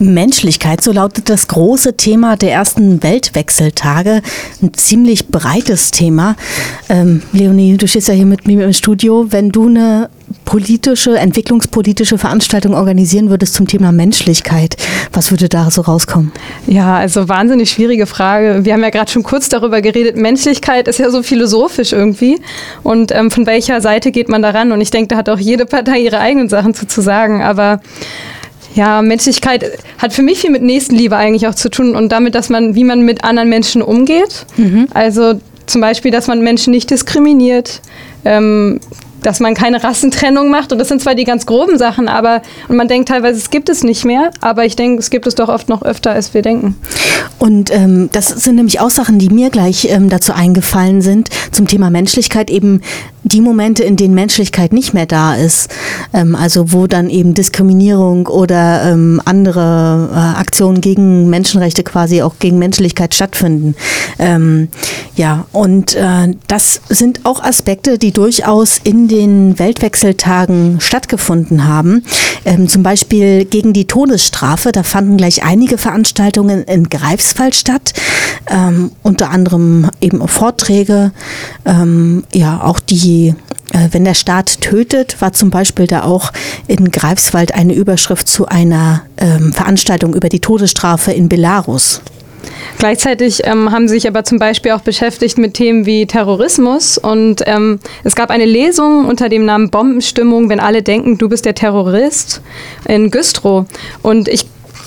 Menschlichkeit, 0.00 0.82
so 0.82 0.92
lautet 0.92 1.28
das 1.28 1.46
große 1.48 1.96
Thema 1.96 2.36
der 2.36 2.52
ersten 2.52 3.02
Weltwechseltage. 3.02 4.22
Ein 4.62 4.74
ziemlich 4.74 5.28
breites 5.28 5.90
Thema. 5.90 6.36
Ähm, 6.88 7.22
Leonie, 7.32 7.76
du 7.76 7.86
stehst 7.86 8.08
ja 8.08 8.14
hier 8.14 8.26
mit 8.26 8.46
mir 8.46 8.64
im 8.64 8.72
Studio. 8.72 9.26
Wenn 9.30 9.50
du 9.50 9.68
eine 9.68 10.08
politische, 10.44 11.16
entwicklungspolitische 11.16 12.18
Veranstaltung 12.18 12.74
organisieren 12.74 13.30
würdest 13.30 13.54
zum 13.54 13.66
Thema 13.66 13.92
Menschlichkeit, 13.92 14.76
was 15.12 15.30
würde 15.30 15.48
da 15.48 15.70
so 15.70 15.82
rauskommen? 15.82 16.32
Ja, 16.66 16.96
also 16.96 17.28
wahnsinnig 17.28 17.70
schwierige 17.70 18.06
Frage. 18.06 18.64
Wir 18.64 18.72
haben 18.72 18.82
ja 18.82 18.90
gerade 18.90 19.10
schon 19.10 19.22
kurz 19.22 19.48
darüber 19.48 19.80
geredet. 19.80 20.16
Menschlichkeit 20.16 20.88
ist 20.88 20.98
ja 20.98 21.10
so 21.10 21.22
philosophisch 21.22 21.92
irgendwie. 21.92 22.40
Und 22.82 23.12
ähm, 23.12 23.30
von 23.30 23.46
welcher 23.46 23.80
Seite 23.80 24.12
geht 24.12 24.28
man 24.28 24.42
daran? 24.42 24.72
Und 24.72 24.80
ich 24.80 24.90
denke, 24.90 25.08
da 25.08 25.16
hat 25.16 25.28
auch 25.28 25.38
jede 25.38 25.66
Partei 25.66 26.00
ihre 26.00 26.18
eigenen 26.18 26.48
Sachen 26.48 26.74
zu, 26.74 26.86
zu 26.86 27.00
sagen. 27.00 27.42
Aber 27.42 27.80
ja, 28.74 29.02
Menschlichkeit 29.02 29.78
hat 29.98 30.12
für 30.12 30.22
mich 30.22 30.40
viel 30.40 30.50
mit 30.50 30.62
Nächstenliebe 30.62 31.16
eigentlich 31.16 31.46
auch 31.46 31.54
zu 31.54 31.70
tun 31.70 31.96
und 31.96 32.10
damit, 32.12 32.34
dass 32.34 32.48
man, 32.48 32.74
wie 32.74 32.84
man 32.84 33.02
mit 33.02 33.24
anderen 33.24 33.48
Menschen 33.48 33.82
umgeht. 33.82 34.46
Mhm. 34.56 34.86
Also 34.94 35.40
zum 35.66 35.80
Beispiel, 35.80 36.10
dass 36.10 36.26
man 36.26 36.40
Menschen 36.40 36.72
nicht 36.72 36.90
diskriminiert, 36.90 37.80
ähm, 38.24 38.80
dass 39.22 39.40
man 39.40 39.54
keine 39.54 39.82
Rassentrennung 39.82 40.50
macht. 40.50 40.72
Und 40.72 40.78
das 40.78 40.88
sind 40.88 41.02
zwar 41.02 41.14
die 41.14 41.24
ganz 41.24 41.46
groben 41.46 41.78
Sachen, 41.78 42.08
aber 42.08 42.42
und 42.68 42.76
man 42.76 42.88
denkt 42.88 43.08
teilweise, 43.08 43.38
es 43.38 43.50
gibt 43.50 43.68
es 43.68 43.84
nicht 43.84 44.04
mehr, 44.04 44.30
aber 44.40 44.64
ich 44.64 44.76
denke, 44.76 45.00
es 45.00 45.10
gibt 45.10 45.26
es 45.26 45.34
doch 45.34 45.48
oft 45.48 45.68
noch 45.68 45.82
öfter, 45.82 46.12
als 46.12 46.32
wir 46.34 46.42
denken. 46.42 46.76
Und 47.38 47.72
ähm, 47.72 48.08
das 48.12 48.28
sind 48.28 48.56
nämlich 48.56 48.80
auch 48.80 48.90
Sachen, 48.90 49.18
die 49.18 49.28
mir 49.28 49.50
gleich 49.50 49.86
ähm, 49.90 50.08
dazu 50.08 50.32
eingefallen 50.32 51.02
sind, 51.02 51.28
zum 51.52 51.66
Thema 51.66 51.90
Menschlichkeit 51.90 52.50
eben 52.50 52.82
die 53.22 53.40
Momente, 53.40 53.84
in 53.84 53.96
denen 53.96 54.14
Menschlichkeit 54.14 54.72
nicht 54.72 54.94
mehr 54.94 55.06
da 55.06 55.34
ist, 55.34 55.70
ähm, 56.12 56.34
also 56.34 56.72
wo 56.72 56.86
dann 56.86 57.10
eben 57.10 57.34
Diskriminierung 57.34 58.26
oder 58.26 58.90
ähm, 58.90 59.20
andere 59.24 60.08
äh, 60.12 60.38
Aktionen 60.38 60.80
gegen 60.80 61.28
Menschenrechte 61.28 61.82
quasi 61.82 62.22
auch 62.22 62.34
gegen 62.38 62.58
Menschlichkeit 62.58 63.14
stattfinden. 63.14 63.74
Ähm, 64.18 64.68
ja, 65.16 65.46
und 65.52 65.94
äh, 65.94 66.34
das 66.48 66.80
sind 66.88 67.20
auch 67.24 67.42
Aspekte, 67.42 67.98
die 67.98 68.12
durchaus 68.12 68.78
in 68.82 69.08
den 69.08 69.58
Weltwechseltagen 69.58 70.80
stattgefunden 70.80 71.66
haben. 71.66 72.04
Ähm, 72.44 72.68
zum 72.68 72.82
Beispiel 72.82 73.44
gegen 73.44 73.72
die 73.72 73.86
Todesstrafe. 73.86 74.72
Da 74.72 74.82
fanden 74.82 75.16
gleich 75.16 75.42
einige 75.44 75.78
Veranstaltungen 75.78 76.64
in 76.64 76.88
Greifswald 76.88 77.54
statt, 77.54 77.92
ähm, 78.50 78.92
unter 79.02 79.30
anderem 79.30 79.88
eben 80.00 80.26
Vorträge, 80.28 81.12
ähm, 81.64 82.24
ja 82.34 82.62
auch 82.62 82.80
die 82.80 83.34
äh, 83.72 83.88
wenn 83.92 84.04
der 84.04 84.14
Staat 84.14 84.60
tötet, 84.60 85.20
war 85.20 85.32
zum 85.32 85.50
Beispiel 85.50 85.86
da 85.86 86.02
auch 86.02 86.32
in 86.66 86.90
Greifswald 86.90 87.54
eine 87.54 87.74
Überschrift 87.74 88.28
zu 88.28 88.46
einer 88.46 89.02
ähm, 89.16 89.52
Veranstaltung 89.52 90.14
über 90.14 90.28
die 90.28 90.40
Todesstrafe 90.40 91.12
in 91.12 91.28
Belarus. 91.28 92.02
Gleichzeitig 92.78 93.42
ähm, 93.44 93.70
haben 93.70 93.88
sie 93.88 93.94
sich 93.94 94.08
aber 94.08 94.24
zum 94.24 94.38
Beispiel 94.38 94.72
auch 94.72 94.80
beschäftigt 94.80 95.36
mit 95.36 95.54
Themen 95.54 95.84
wie 95.84 96.06
Terrorismus 96.06 96.96
und 96.96 97.42
ähm, 97.46 97.78
es 98.04 98.14
gab 98.14 98.30
eine 98.30 98.46
Lesung 98.46 99.04
unter 99.04 99.28
dem 99.28 99.44
Namen 99.44 99.70
Bombenstimmung, 99.70 100.48
wenn 100.48 100.60
alle 100.60 100.82
denken, 100.82 101.18
du 101.18 101.28
bist 101.28 101.44
der 101.44 101.54
Terrorist 101.54 102.40
in 102.86 103.10
Güstrow. 103.10 103.66
Und 104.02 104.28
ich 104.28 104.46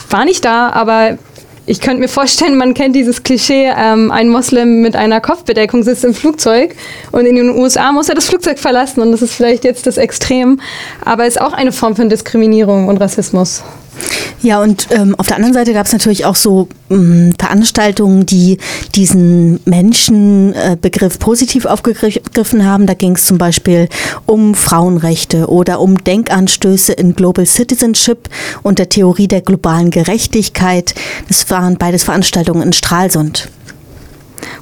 war 0.10 0.26
nicht 0.26 0.44
da, 0.44 0.70
aber 0.70 1.20
ich 1.66 1.80
könnte 1.80 2.00
mir 2.00 2.10
vorstellen, 2.10 2.58
man 2.58 2.74
kennt 2.74 2.96
dieses 2.96 3.24
Klischee, 3.24 3.72
ähm, 3.76 4.12
ein 4.12 4.30
Moslem 4.30 4.82
mit 4.82 4.96
einer 4.96 5.22
Kopfbedeckung 5.22 5.84
sitzt 5.84 6.04
im 6.04 6.14
Flugzeug 6.14 6.76
und 7.12 7.26
in 7.26 7.36
den 7.36 7.50
USA 7.52 7.92
muss 7.92 8.10
er 8.10 8.16
das 8.16 8.26
Flugzeug 8.26 8.60
verlassen 8.60 9.02
und 9.02 9.12
das 9.12 9.22
ist 9.22 9.34
vielleicht 9.34 9.64
jetzt 9.64 9.88
das 9.88 9.98
Extrem, 9.98 10.60
aber 11.06 11.26
ist 11.26 11.40
auch 11.40 11.54
eine 11.54 11.72
Form 11.72 11.96
von 11.96 12.10
Diskriminierung 12.10 12.88
und 12.88 12.98
Rassismus. 12.98 13.64
Ja, 14.42 14.62
und 14.62 14.88
ähm, 14.92 15.16
auf 15.18 15.28
der 15.28 15.38
anderen 15.38 15.54
Seite 15.54 15.74
gab 15.74 15.86
es 15.86 15.94
natürlich 15.94 16.26
auch 16.26 16.36
so 16.36 16.68
ähm, 16.90 17.34
Veranstaltungen, 17.40 18.26
die 18.26 18.58
diesen 18.94 19.62
Menschenbegriff 19.64 21.16
äh, 21.16 21.18
positiv 21.18 21.66
aufgegriffen 21.66 22.66
haben. 22.66 22.86
Da 22.86 22.94
ging 22.94 23.16
es 23.16 23.26
zum 23.26 23.38
Beispiel 23.38 23.88
um 24.26 24.54
Frauenrechte 24.54 25.48
oder 25.48 25.80
um 25.80 26.04
Denkanstöße 26.04 26.92
in 26.92 27.16
Global 27.16 27.46
Citizenship 27.46 28.28
und 28.64 28.80
der 28.80 28.90
Theorie 28.90 29.30
der 29.30 29.42
globalen 29.42 29.92
Gerechtigkeit. 29.92 30.94
Das 31.30 31.50
waren 31.50 31.78
beides 31.78 32.04
Veranstaltungen 32.04 32.64
in 32.64 32.74
Stralsund. 32.74 33.50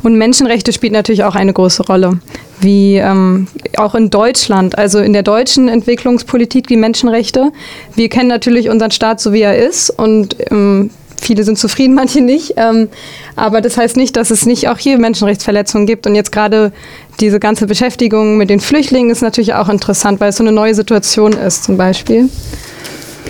Und 0.03 0.15
Menschenrechte 0.15 0.73
spielt 0.73 0.93
natürlich 0.93 1.23
auch 1.23 1.35
eine 1.35 1.53
große 1.53 1.83
Rolle, 1.83 2.19
wie 2.61 2.97
ähm, 2.97 3.47
auch 3.77 3.95
in 3.95 4.09
Deutschland, 4.09 4.77
also 4.77 4.99
in 4.99 5.13
der 5.13 5.23
deutschen 5.23 5.67
Entwicklungspolitik 5.67 6.67
die 6.67 6.77
Menschenrechte. 6.77 7.51
Wir 7.95 8.09
kennen 8.09 8.29
natürlich 8.29 8.69
unseren 8.69 8.91
Staat 8.91 9.19
so, 9.19 9.33
wie 9.33 9.41
er 9.41 9.57
ist 9.57 9.89
und 9.89 10.35
ähm, 10.51 10.89
viele 11.21 11.43
sind 11.43 11.57
zufrieden, 11.57 11.93
manche 11.95 12.21
nicht. 12.21 12.53
Ähm, 12.57 12.89
aber 13.35 13.61
das 13.61 13.77
heißt 13.77 13.97
nicht, 13.97 14.15
dass 14.15 14.31
es 14.31 14.45
nicht 14.45 14.67
auch 14.67 14.77
hier 14.77 14.97
Menschenrechtsverletzungen 14.97 15.87
gibt. 15.87 16.05
Und 16.07 16.15
jetzt 16.15 16.31
gerade 16.31 16.71
diese 17.19 17.39
ganze 17.39 17.67
Beschäftigung 17.67 18.37
mit 18.37 18.49
den 18.49 18.59
Flüchtlingen 18.59 19.11
ist 19.11 19.21
natürlich 19.21 19.53
auch 19.53 19.69
interessant, 19.69 20.19
weil 20.19 20.29
es 20.29 20.37
so 20.37 20.43
eine 20.43 20.51
neue 20.51 20.75
Situation 20.75 21.33
ist 21.33 21.63
zum 21.63 21.77
Beispiel. 21.77 22.29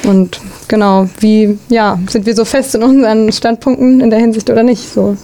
Und 0.03 0.39
genau, 0.71 1.09
wie 1.19 1.59
ja, 1.67 1.99
sind 2.07 2.25
wir 2.25 2.33
so 2.33 2.45
fest 2.45 2.73
in 2.75 2.81
unseren 2.81 3.31
Standpunkten 3.31 3.99
in 3.99 4.09
der 4.09 4.19
Hinsicht 4.19 4.49
oder 4.49 4.63
nicht? 4.63 4.81
So. 4.81 5.17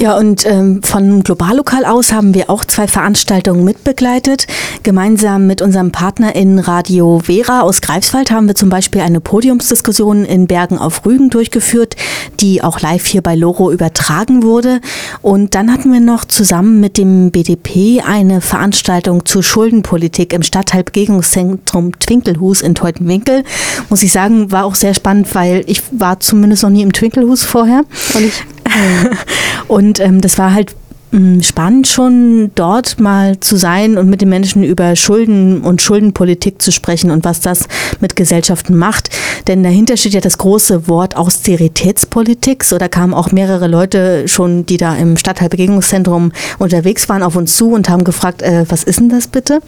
Ja, 0.00 0.16
und 0.16 0.46
ähm, 0.46 0.82
von 0.82 1.22
Globallokal 1.24 1.84
aus 1.84 2.10
haben 2.10 2.32
wir 2.32 2.48
auch 2.48 2.64
zwei 2.64 2.88
Veranstaltungen 2.88 3.64
mitbegleitet. 3.64 4.46
Gemeinsam 4.82 5.46
mit 5.46 5.60
unserem 5.60 5.92
Partner 5.92 6.34
in 6.34 6.58
Radio 6.58 7.20
Vera 7.22 7.60
aus 7.60 7.82
Greifswald 7.82 8.30
haben 8.30 8.46
wir 8.46 8.54
zum 8.54 8.70
Beispiel 8.70 9.02
eine 9.02 9.20
Podiumsdiskussion 9.20 10.24
in 10.24 10.46
Bergen 10.46 10.78
auf 10.78 11.04
Rügen 11.04 11.28
durchgeführt, 11.28 11.96
die 12.40 12.62
auch 12.62 12.80
live 12.80 13.04
hier 13.04 13.20
bei 13.20 13.34
Loro 13.34 13.70
übertragen 13.70 14.42
wurde. 14.42 14.80
Und 15.20 15.54
dann 15.54 15.70
hatten 15.70 15.92
wir 15.92 16.00
noch 16.00 16.24
zusammen 16.24 16.80
mit 16.80 16.96
dem 16.96 17.30
BDP 17.30 18.00
eine 18.00 18.40
Veranstaltung 18.40 19.26
zur 19.26 19.42
Schuldenpolitik 19.42 20.32
im 20.32 20.42
Stadtteilbegegnungszentrum 20.42 21.98
Twinkelhus 21.98 22.62
in 22.62 22.74
Teutenwinkel. 22.74 23.44
Muss 23.90 24.02
ich 24.02 24.12
sagen, 24.12 24.50
war 24.50 24.59
auch 24.64 24.74
sehr 24.74 24.94
spannend, 24.94 25.34
weil 25.34 25.64
ich 25.66 25.82
war 25.90 26.20
zumindest 26.20 26.62
noch 26.62 26.70
nie 26.70 26.82
im 26.82 26.92
Twinkelhus 26.92 27.44
vorher. 27.44 27.82
Und 28.14 28.24
ich 28.24 28.42
und 29.68 30.00
ähm, 30.00 30.20
das 30.20 30.38
war 30.38 30.52
halt 30.52 30.74
mm, 31.12 31.40
spannend 31.40 31.86
schon 31.86 32.50
dort 32.54 33.00
mal 33.00 33.38
zu 33.40 33.56
sein 33.56 33.98
und 33.98 34.08
mit 34.08 34.20
den 34.20 34.28
Menschen 34.28 34.62
über 34.62 34.96
Schulden 34.96 35.62
und 35.62 35.82
Schuldenpolitik 35.82 36.60
zu 36.62 36.72
sprechen 36.72 37.10
und 37.10 37.24
was 37.24 37.40
das 37.40 37.66
mit 38.00 38.16
Gesellschaften 38.16 38.76
macht. 38.76 39.10
Denn 39.46 39.62
dahinter 39.62 39.96
steht 39.96 40.14
ja 40.14 40.20
das 40.20 40.38
große 40.38 40.88
Wort 40.88 41.16
Austeritätspolitik. 41.16 42.64
So, 42.64 42.78
da 42.78 42.88
kamen 42.88 43.14
auch 43.14 43.32
mehrere 43.32 43.66
Leute 43.66 44.28
schon, 44.28 44.66
die 44.66 44.76
da 44.76 44.96
im 44.96 45.16
Stadtteilbegegnungszentrum 45.16 46.32
unterwegs 46.58 47.08
waren, 47.08 47.22
auf 47.22 47.36
uns 47.36 47.56
zu 47.56 47.72
und 47.72 47.88
haben 47.88 48.04
gefragt, 48.04 48.42
äh, 48.42 48.64
was 48.68 48.84
ist 48.84 49.00
denn 49.00 49.08
das 49.08 49.26
bitte? 49.26 49.60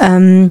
Ähm, 0.00 0.50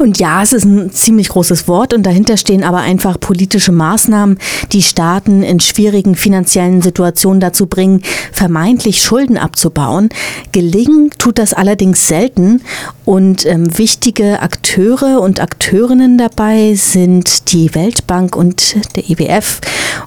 und 0.00 0.18
ja, 0.18 0.42
es 0.42 0.52
ist 0.52 0.64
ein 0.64 0.90
ziemlich 0.90 1.28
großes 1.28 1.68
Wort 1.68 1.92
und 1.94 2.04
dahinter 2.04 2.36
stehen 2.36 2.64
aber 2.64 2.78
einfach 2.78 3.18
politische 3.18 3.72
Maßnahmen, 3.72 4.38
die 4.72 4.82
Staaten 4.82 5.42
in 5.42 5.60
schwierigen 5.60 6.14
finanziellen 6.14 6.82
Situationen 6.82 7.40
dazu 7.40 7.66
bringen, 7.66 8.02
vermeintlich 8.32 9.02
Schulden 9.02 9.36
abzubauen. 9.36 10.08
Gelingen 10.52 11.10
tut 11.18 11.38
das 11.38 11.52
allerdings 11.52 12.06
selten 12.06 12.62
und 13.04 13.46
ähm, 13.46 13.76
wichtige 13.78 14.40
Akteure 14.40 15.20
und 15.20 15.40
Akteurinnen 15.40 16.18
dabei 16.18 16.74
sind 16.74 17.52
die 17.52 17.74
Weltbank 17.74 18.36
und 18.36 18.76
der 18.96 19.08
IWF. 19.10 19.60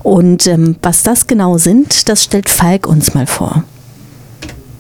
Und 0.04 0.48
ähm, 0.48 0.76
was 0.82 1.04
das 1.04 1.28
genau 1.28 1.58
sind, 1.58 2.10
das 2.10 2.24
stellt 2.24 2.50
Falk 2.50 2.88
uns 2.88 3.14
mal 3.14 3.28
vor. 3.28 3.64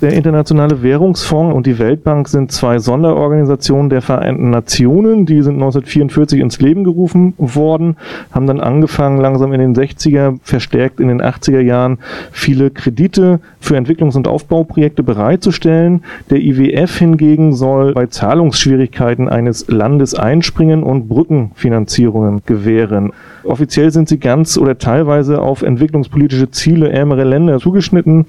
Der 0.01 0.11
Internationale 0.11 0.83
Währungsfonds 0.83 1.55
und 1.55 1.65
die 1.65 1.79
Weltbank 1.79 2.27
sind 2.27 2.51
zwei 2.51 2.79
Sonderorganisationen 2.79 3.89
der 3.89 4.01
Vereinten 4.01 4.49
Nationen. 4.49 5.25
Die 5.25 5.41
sind 5.41 5.53
1944 5.53 6.41
ins 6.41 6.59
Leben 6.59 6.83
gerufen 6.83 7.33
worden, 7.37 7.95
haben 8.31 8.45
dann 8.45 8.59
angefangen, 8.59 9.21
langsam 9.21 9.53
in 9.53 9.61
den 9.61 9.73
60er, 9.73 10.37
verstärkt 10.43 10.99
in 10.99 11.07
den 11.07 11.21
80er 11.21 11.61
Jahren, 11.61 11.99
viele 12.31 12.71
Kredite 12.71 13.39
für 13.61 13.77
Entwicklungs- 13.77 14.17
und 14.17 14.27
Aufbauprojekte 14.27 15.01
bereitzustellen. 15.01 16.03
Der 16.29 16.39
IWF 16.39 16.97
hingegen 16.97 17.53
soll 17.53 17.93
bei 17.93 18.07
Zahlungsschwierigkeiten 18.07 19.29
eines 19.29 19.67
Landes 19.69 20.13
einspringen 20.13 20.83
und 20.83 21.07
Brückenfinanzierungen 21.07 22.41
gewähren. 22.45 23.13
Offiziell 23.45 23.91
sind 23.91 24.09
sie 24.09 24.19
ganz 24.19 24.57
oder 24.57 24.77
teilweise 24.77 25.41
auf 25.41 25.61
entwicklungspolitische 25.61 26.49
Ziele 26.51 26.89
ärmere 26.89 27.23
Länder 27.23 27.59
zugeschnitten. 27.59 28.25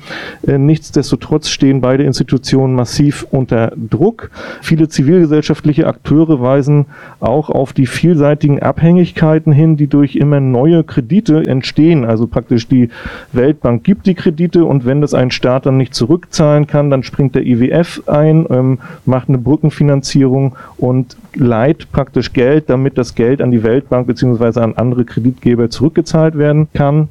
Äh, 0.46 0.58
nichtsdestotrotz 0.58 1.49
stehen 1.49 1.80
beide 1.80 2.04
Institutionen 2.04 2.75
massiv 2.75 3.26
unter 3.30 3.73
Druck. 3.76 4.30
Viele 4.62 4.88
zivilgesellschaftliche 4.88 5.87
Akteure 5.87 6.40
weisen 6.40 6.87
auch 7.20 7.49
auf 7.49 7.73
die 7.73 7.87
vielseitigen 7.87 8.61
Abhängigkeiten 8.61 9.52
hin, 9.52 9.76
die 9.76 9.87
durch 9.87 10.16
immer 10.16 10.40
neue 10.40 10.85
Kredite 10.85 11.46
entstehen. 11.46 12.04
Also 12.04 12.26
praktisch 12.26 12.68
die 12.68 12.90
Weltbank 13.32 13.85
gibt 13.85 14.06
die 14.06 14.14
Kredite 14.14 14.64
und 14.64 14.85
wenn 14.85 15.00
das 15.00 15.14
ein 15.14 15.30
Staat 15.30 15.66
dann 15.66 15.78
nicht 15.78 15.94
zurückzahlen 15.94 16.66
kann, 16.66 16.90
dann 16.90 17.02
springt 17.02 17.35
der 17.35 17.46
IWF 17.46 18.02
ein, 18.06 18.46
ähm, 18.50 18.78
macht 19.04 19.28
eine 19.28 19.38
Brückenfinanzierung 19.38 20.56
und 20.76 21.16
leiht 21.35 21.90
praktisch 21.92 22.32
Geld, 22.32 22.68
damit 22.68 22.99
das 22.99 23.14
Geld 23.14 23.40
an 23.40 23.50
die 23.50 23.62
Weltbank 23.62 24.06
bzw. 24.06 24.61
an 24.61 24.75
andere 24.75 25.05
Kreditgeber 25.06 25.70
zurückgezahlt 25.70 26.36
werden 26.36 26.68
kann 26.72 27.08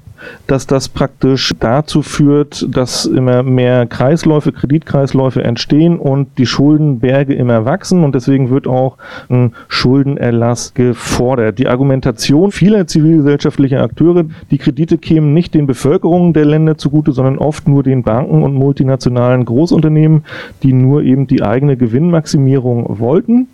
dass 0.47 0.67
das 0.67 0.89
praktisch 0.89 1.53
dazu 1.59 2.01
führt, 2.01 2.65
dass 2.69 3.05
immer 3.05 3.43
mehr 3.43 3.85
Kreisläufe, 3.85 4.51
Kreditkreisläufe 4.51 5.43
entstehen 5.43 5.99
und 5.99 6.37
die 6.37 6.45
Schuldenberge 6.45 7.33
immer 7.33 7.65
wachsen 7.65 8.03
und 8.03 8.15
deswegen 8.15 8.49
wird 8.49 8.67
auch 8.67 8.97
ein 9.29 9.53
Schuldenerlass 9.67 10.73
gefordert. 10.73 11.59
Die 11.59 11.67
Argumentation 11.67 12.51
vieler 12.51 12.87
zivilgesellschaftlicher 12.87 13.81
Akteure, 13.81 14.25
die 14.51 14.57
Kredite 14.57 14.97
kämen 14.97 15.33
nicht 15.33 15.53
den 15.53 15.67
Bevölkerungen 15.67 16.33
der 16.33 16.45
Länder 16.45 16.77
zugute, 16.77 17.11
sondern 17.11 17.37
oft 17.37 17.67
nur 17.67 17.83
den 17.83 18.03
Banken 18.03 18.43
und 18.43 18.53
multinationalen 18.53 19.45
Großunternehmen, 19.45 20.23
die 20.63 20.73
nur 20.73 21.03
eben 21.03 21.27
die 21.27 21.43
eigene 21.43 21.77
Gewinnmaximierung 21.77 22.99
wollten 22.99 23.47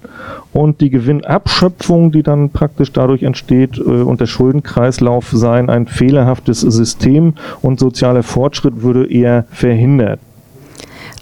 und 0.53 0.81
die 0.81 0.89
Gewinnabschöpfung, 0.89 2.11
die 2.11 2.23
dann 2.23 2.49
praktisch 2.49 2.91
dadurch 2.91 3.23
entsteht 3.23 3.77
äh, 3.77 3.81
und 3.81 4.19
der 4.19 4.25
Schuldenkreislauf 4.25 5.29
seien 5.31 5.69
ein 5.69 5.87
fehlerhaftes 5.87 6.60
System 6.61 7.33
und 7.61 7.79
sozialer 7.79 8.23
Fortschritt 8.23 8.83
würde 8.83 9.11
eher 9.11 9.45
verhindert. 9.51 10.19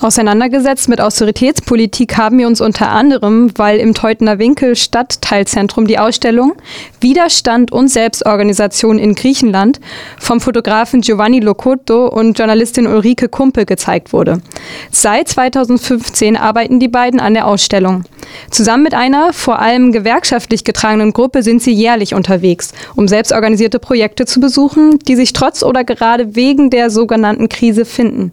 Auseinandergesetzt 0.02 0.88
mit 0.88 1.02
Austeritätspolitik 1.02 2.18
haben 2.18 2.38
wir 2.40 2.48
uns 2.48 2.62
unter 2.62 2.90
anderem, 2.90 3.52
weil 3.58 3.80
im 3.80 3.94
Teutoner 3.94 4.40
Winkel 4.40 4.78
Stadtteilzentrum 4.78 5.88
die 5.88 6.00
Ausstellung 6.00 6.54
Widerstand 7.02 7.74
und 7.74 7.90
Selbstorganisation 7.90 8.98
in 8.98 9.14
Griechenland 9.14 9.82
vom 10.18 10.40
Fotografen 10.40 11.02
Giovanni 11.02 11.42
Locotto 11.42 12.08
und 12.08 12.38
Journalistin 12.38 12.88
Ulrike 12.88 13.28
Kumpe 13.28 13.66
gezeigt 13.66 14.14
wurde. 14.14 14.42
Seit 14.90 15.28
2015 15.28 16.38
arbeiten 16.38 16.80
die 16.80 16.88
beiden 16.88 17.20
an 17.20 17.34
der 17.34 17.46
Ausstellung. 17.46 18.06
Zusammen 18.52 18.84
mit 18.84 18.94
einer 18.94 19.34
vor 19.34 19.60
allem 19.60 19.92
gewerkschaftlich 19.92 20.64
getragenen 20.64 21.14
Gruppe 21.14 21.44
sind 21.44 21.62
sie 21.62 21.72
jährlich 21.72 22.14
unterwegs, 22.14 22.72
um 22.96 23.08
selbstorganisierte 23.08 23.80
Projekte 23.80 24.26
zu 24.26 24.40
besuchen, 24.40 25.00
die 25.00 25.16
sich 25.16 25.34
trotz 25.34 25.64
oder 25.64 25.84
gerade 25.84 26.36
wegen 26.36 26.70
der 26.70 26.90
sogenannten 26.90 27.50
Krise 27.50 27.86
finden. 27.86 28.32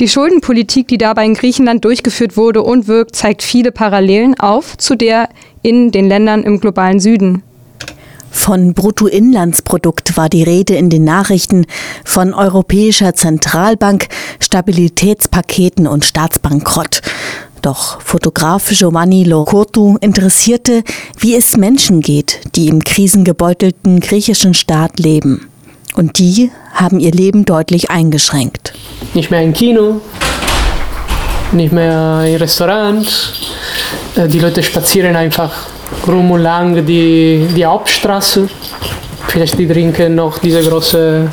Die 0.00 0.08
Schuldenpolitik, 0.08 0.88
die 0.88 0.98
dabei 0.98 1.24
in 1.24 1.34
Griechenland 1.34 1.84
durchgeführt 1.84 2.36
wurde 2.36 2.62
und 2.62 2.88
wirkt, 2.88 3.16
zeigt 3.16 3.42
viele 3.42 3.72
Parallelen 3.72 4.38
auf 4.38 4.76
zu 4.78 4.94
der 4.94 5.28
in 5.62 5.90
den 5.90 6.08
Ländern 6.08 6.44
im 6.44 6.60
globalen 6.60 7.00
Süden. 7.00 7.42
Von 8.36 8.74
Bruttoinlandsprodukt 8.74 10.16
war 10.16 10.28
die 10.28 10.42
Rede 10.42 10.76
in 10.76 10.90
den 10.90 11.04
Nachrichten, 11.04 11.66
von 12.04 12.34
Europäischer 12.34 13.14
Zentralbank, 13.14 14.08
Stabilitätspaketen 14.40 15.86
und 15.86 16.04
Staatsbankrott. 16.04 17.00
Doch 17.66 18.00
Fotograf 18.00 18.68
Giovanni 18.68 19.24
Locotu 19.24 19.96
interessierte, 20.00 20.84
wie 21.18 21.34
es 21.34 21.56
Menschen 21.56 22.00
geht, 22.00 22.38
die 22.54 22.68
im 22.68 22.84
krisengebeutelten 22.84 23.98
griechischen 23.98 24.54
Staat 24.54 25.00
leben. 25.00 25.48
Und 25.96 26.20
die 26.20 26.52
haben 26.74 27.00
ihr 27.00 27.10
Leben 27.10 27.44
deutlich 27.44 27.90
eingeschränkt. 27.90 28.72
Nicht 29.14 29.32
mehr 29.32 29.42
im 29.42 29.52
Kino, 29.52 30.00
nicht 31.50 31.72
mehr 31.72 32.22
im 32.28 32.36
Restaurant. 32.36 33.32
Äh, 34.14 34.28
die 34.28 34.38
Leute 34.38 34.62
spazieren 34.62 35.16
einfach 35.16 35.52
rum 36.06 36.30
und 36.30 36.42
lang 36.42 36.86
die, 36.86 37.48
die 37.52 37.66
Hauptstraße. 37.66 38.48
Vielleicht 39.26 39.58
die 39.58 39.66
trinken 39.66 40.14
noch 40.14 40.38
diese 40.38 40.62
große 40.62 41.32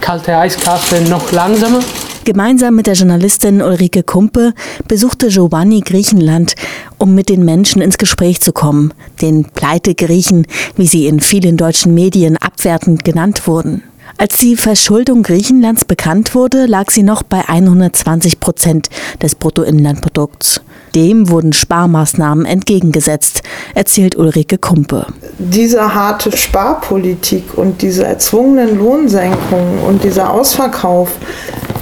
kalte 0.00 0.34
Eiskaffee 0.34 1.02
noch 1.02 1.30
langsamer. 1.30 1.80
Gemeinsam 2.24 2.74
mit 2.74 2.86
der 2.86 2.94
Journalistin 2.94 3.60
Ulrike 3.60 4.02
Kumpe 4.02 4.54
besuchte 4.88 5.28
Giovanni 5.28 5.82
Griechenland, 5.82 6.54
um 6.96 7.14
mit 7.14 7.28
den 7.28 7.44
Menschen 7.44 7.82
ins 7.82 7.98
Gespräch 7.98 8.40
zu 8.40 8.52
kommen, 8.52 8.94
den 9.20 9.44
Pleite-Griechen, 9.44 10.46
wie 10.74 10.86
sie 10.86 11.06
in 11.06 11.20
vielen 11.20 11.58
deutschen 11.58 11.92
Medien 11.92 12.38
abwertend 12.38 13.04
genannt 13.04 13.46
wurden. 13.46 13.82
Als 14.16 14.38
die 14.38 14.56
Verschuldung 14.56 15.22
Griechenlands 15.22 15.84
bekannt 15.84 16.34
wurde, 16.34 16.64
lag 16.64 16.90
sie 16.90 17.02
noch 17.02 17.22
bei 17.22 17.46
120 17.46 18.40
Prozent 18.40 18.88
des 19.20 19.34
Bruttoinlandprodukts. 19.34 20.62
Dem 20.94 21.28
wurden 21.28 21.52
Sparmaßnahmen 21.52 22.44
entgegengesetzt, 22.44 23.42
erzählt 23.74 24.16
Ulrike 24.16 24.58
Kumpe. 24.58 25.06
Diese 25.38 25.94
harte 25.94 26.36
Sparpolitik 26.36 27.56
und 27.56 27.82
diese 27.82 28.04
erzwungenen 28.04 28.78
Lohnsenkungen 28.78 29.80
und 29.80 30.04
dieser 30.04 30.30
Ausverkauf 30.30 31.10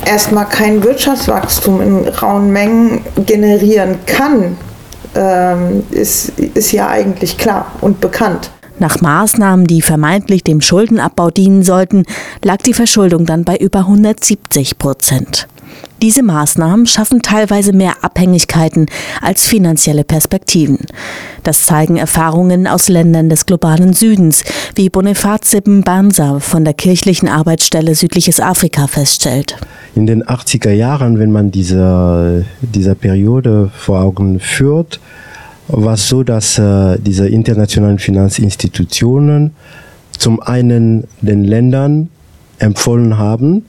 erstmal 0.04 0.46
kein 0.46 0.82
Wirtschaftswachstum 0.82 1.80
in 1.80 2.08
rauen 2.08 2.50
Mengen 2.50 3.04
generieren 3.26 3.96
kann, 4.06 4.56
ähm, 5.14 5.84
ist, 5.90 6.30
ist 6.38 6.72
ja 6.72 6.88
eigentlich 6.88 7.36
klar 7.36 7.66
und 7.80 8.00
bekannt. 8.00 8.50
Nach 8.78 9.00
Maßnahmen, 9.00 9.66
die 9.66 9.82
vermeintlich 9.82 10.42
dem 10.42 10.60
Schuldenabbau 10.60 11.30
dienen 11.30 11.62
sollten, 11.62 12.04
lag 12.42 12.56
die 12.58 12.74
Verschuldung 12.74 13.26
dann 13.26 13.44
bei 13.44 13.56
über 13.56 13.80
170 13.80 14.78
Prozent. 14.78 15.46
Diese 16.02 16.24
Maßnahmen 16.24 16.86
schaffen 16.86 17.22
teilweise 17.22 17.72
mehr 17.72 18.02
Abhängigkeiten 18.02 18.86
als 19.20 19.44
finanzielle 19.44 20.02
Perspektiven. 20.02 20.78
Das 21.44 21.62
zeigen 21.62 21.96
Erfahrungen 21.96 22.66
aus 22.66 22.88
Ländern 22.88 23.28
des 23.28 23.46
globalen 23.46 23.92
Südens, 23.92 24.42
wie 24.74 24.90
Boniface 24.90 25.58
Bansa 25.64 26.40
von 26.40 26.64
der 26.64 26.74
kirchlichen 26.74 27.28
Arbeitsstelle 27.28 27.94
Südliches 27.94 28.40
Afrika 28.40 28.88
feststellt. 28.88 29.56
In 29.94 30.06
den 30.06 30.24
80er 30.24 30.72
Jahren, 30.72 31.20
wenn 31.20 31.30
man 31.30 31.52
diese, 31.52 32.46
diese 32.60 32.96
Periode 32.96 33.70
vor 33.72 34.00
Augen 34.00 34.40
führt, 34.40 34.98
war 35.68 35.94
es 35.94 36.08
so, 36.08 36.24
dass 36.24 36.58
äh, 36.58 36.98
diese 36.98 37.28
internationalen 37.28 38.00
Finanzinstitutionen 38.00 39.52
zum 40.18 40.42
einen 40.42 41.04
den 41.20 41.44
Ländern 41.44 42.08
empfohlen 42.58 43.18
haben, 43.18 43.66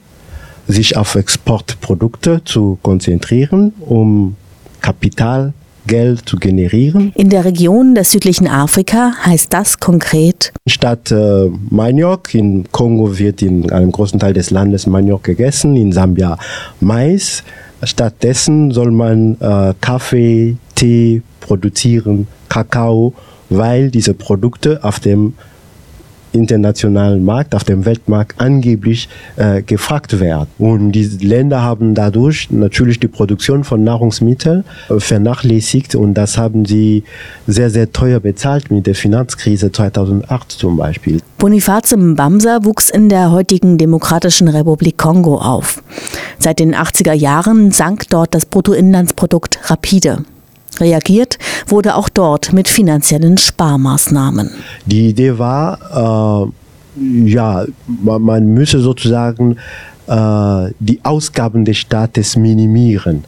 sich 0.68 0.96
auf 0.96 1.14
Exportprodukte 1.14 2.42
zu 2.44 2.78
konzentrieren, 2.82 3.72
um 3.80 4.36
Kapital, 4.80 5.52
Geld 5.86 6.26
zu 6.26 6.36
generieren. 6.36 7.12
In 7.14 7.28
der 7.28 7.44
Region 7.44 7.94
des 7.94 8.10
südlichen 8.10 8.48
Afrika 8.48 9.12
heißt 9.24 9.52
das 9.52 9.80
konkret. 9.80 10.52
Statt 10.66 11.10
äh, 11.10 11.50
Maniok, 11.70 12.34
in 12.34 12.64
Kongo 12.72 13.18
wird 13.18 13.42
in 13.42 13.70
einem 13.70 13.92
großen 13.92 14.18
Teil 14.18 14.32
des 14.32 14.50
Landes 14.50 14.86
Maniok 14.86 15.24
gegessen, 15.24 15.76
in 15.76 15.92
Sambia 15.92 16.38
Mais. 16.80 17.44
Stattdessen 17.82 18.70
soll 18.70 18.92
man 18.92 19.36
äh, 19.40 19.74
Kaffee, 19.80 20.56
Tee 20.74 21.20
produzieren, 21.40 22.28
Kakao, 22.48 23.12
weil 23.50 23.90
diese 23.90 24.14
Produkte 24.14 24.82
auf 24.82 25.00
dem 25.00 25.34
internationalen 26.34 27.24
Markt, 27.24 27.54
auf 27.54 27.64
dem 27.64 27.84
Weltmarkt 27.84 28.40
angeblich 28.40 29.08
äh, 29.36 29.62
gefragt 29.62 30.20
werden. 30.20 30.48
Und 30.58 30.92
die 30.92 31.04
Länder 31.04 31.62
haben 31.62 31.94
dadurch 31.94 32.50
natürlich 32.50 33.00
die 33.00 33.08
Produktion 33.08 33.64
von 33.64 33.84
Nahrungsmitteln 33.84 34.64
äh, 34.90 35.00
vernachlässigt 35.00 35.94
und 35.94 36.14
das 36.14 36.36
haben 36.36 36.64
sie 36.64 37.04
sehr, 37.46 37.70
sehr 37.70 37.92
teuer 37.92 38.20
bezahlt 38.20 38.70
mit 38.70 38.86
der 38.86 38.94
Finanzkrise 38.94 39.70
2008 39.72 40.52
zum 40.52 40.76
Beispiel. 40.76 41.20
Boniface 41.38 41.96
Mbamsa 41.96 42.64
wuchs 42.64 42.90
in 42.90 43.08
der 43.08 43.30
heutigen 43.30 43.78
Demokratischen 43.78 44.48
Republik 44.48 44.96
Kongo 44.98 45.36
auf. 45.36 45.82
Seit 46.38 46.58
den 46.58 46.74
80er 46.74 47.12
Jahren 47.12 47.70
sank 47.70 48.08
dort 48.08 48.34
das 48.34 48.46
Bruttoinlandsprodukt 48.46 49.70
rapide. 49.70 50.24
Reagiert 50.80 51.38
wurde 51.66 51.94
auch 51.96 52.08
dort 52.08 52.52
mit 52.52 52.68
finanziellen 52.68 53.38
Sparmaßnahmen. 53.38 54.50
Die 54.86 55.08
Idee 55.08 55.38
war, 55.38 56.50
äh, 56.96 57.30
ja, 57.30 57.64
man, 57.86 58.22
man 58.22 58.46
müsse 58.54 58.80
sozusagen 58.80 59.56
äh, 60.06 60.70
die 60.78 61.00
Ausgaben 61.02 61.64
des 61.64 61.78
Staates 61.78 62.36
minimieren. 62.36 63.24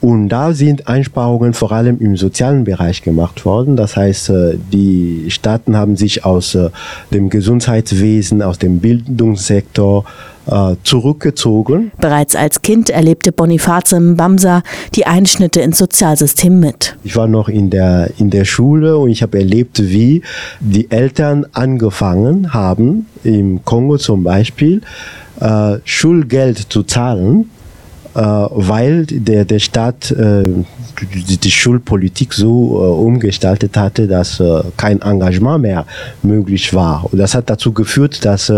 Und 0.00 0.28
da 0.28 0.52
sind 0.52 0.86
Einsparungen 0.86 1.54
vor 1.54 1.72
allem 1.72 1.98
im 2.00 2.16
sozialen 2.16 2.64
Bereich 2.64 3.02
gemacht 3.02 3.44
worden. 3.44 3.76
Das 3.76 3.96
heißt, 3.96 4.30
äh, 4.30 4.58
die 4.72 5.26
Staaten 5.28 5.76
haben 5.76 5.96
sich 5.96 6.24
aus 6.24 6.54
äh, 6.54 6.70
dem 7.12 7.30
Gesundheitswesen, 7.30 8.40
aus 8.42 8.58
dem 8.58 8.78
Bildungssektor 8.78 10.04
äh, 10.46 10.76
zurückgezogen. 10.84 11.90
Bereits 12.00 12.36
als 12.36 12.62
Kind 12.62 12.90
erlebte 12.90 13.32
Boniface 13.32 13.98
Mbamsa 13.98 14.62
die 14.94 15.06
Einschnitte 15.06 15.60
ins 15.60 15.78
Sozialsystem 15.78 16.60
mit. 16.60 16.96
Ich 17.02 17.16
war 17.16 17.26
noch 17.26 17.48
in 17.48 17.70
der, 17.70 18.10
in 18.18 18.30
der 18.30 18.44
Schule 18.44 18.98
und 18.98 19.10
ich 19.10 19.22
habe 19.22 19.38
erlebt, 19.38 19.82
wie 19.82 20.22
die 20.60 20.90
Eltern 20.92 21.44
angefangen 21.52 22.54
haben, 22.54 23.06
im 23.24 23.64
Kongo 23.64 23.98
zum 23.98 24.22
Beispiel, 24.22 24.80
Schulgeld 25.84 26.58
zu 26.58 26.82
zahlen 26.82 27.48
weil 28.20 29.06
der, 29.06 29.44
der 29.44 29.58
Staat 29.58 30.10
äh, 30.10 30.44
die, 31.14 31.36
die 31.36 31.50
Schulpolitik 31.50 32.32
so 32.34 32.76
äh, 32.76 33.06
umgestaltet 33.06 33.76
hatte, 33.76 34.06
dass 34.06 34.42
kein 34.76 35.00
Engagement 35.00 35.62
mehr 35.62 35.86
möglich 36.22 36.74
war. 36.74 37.06
Und 37.10 37.18
das 37.18 37.34
hat 37.34 37.48
dazu 37.48 37.72
geführt, 37.72 38.24
dass 38.24 38.52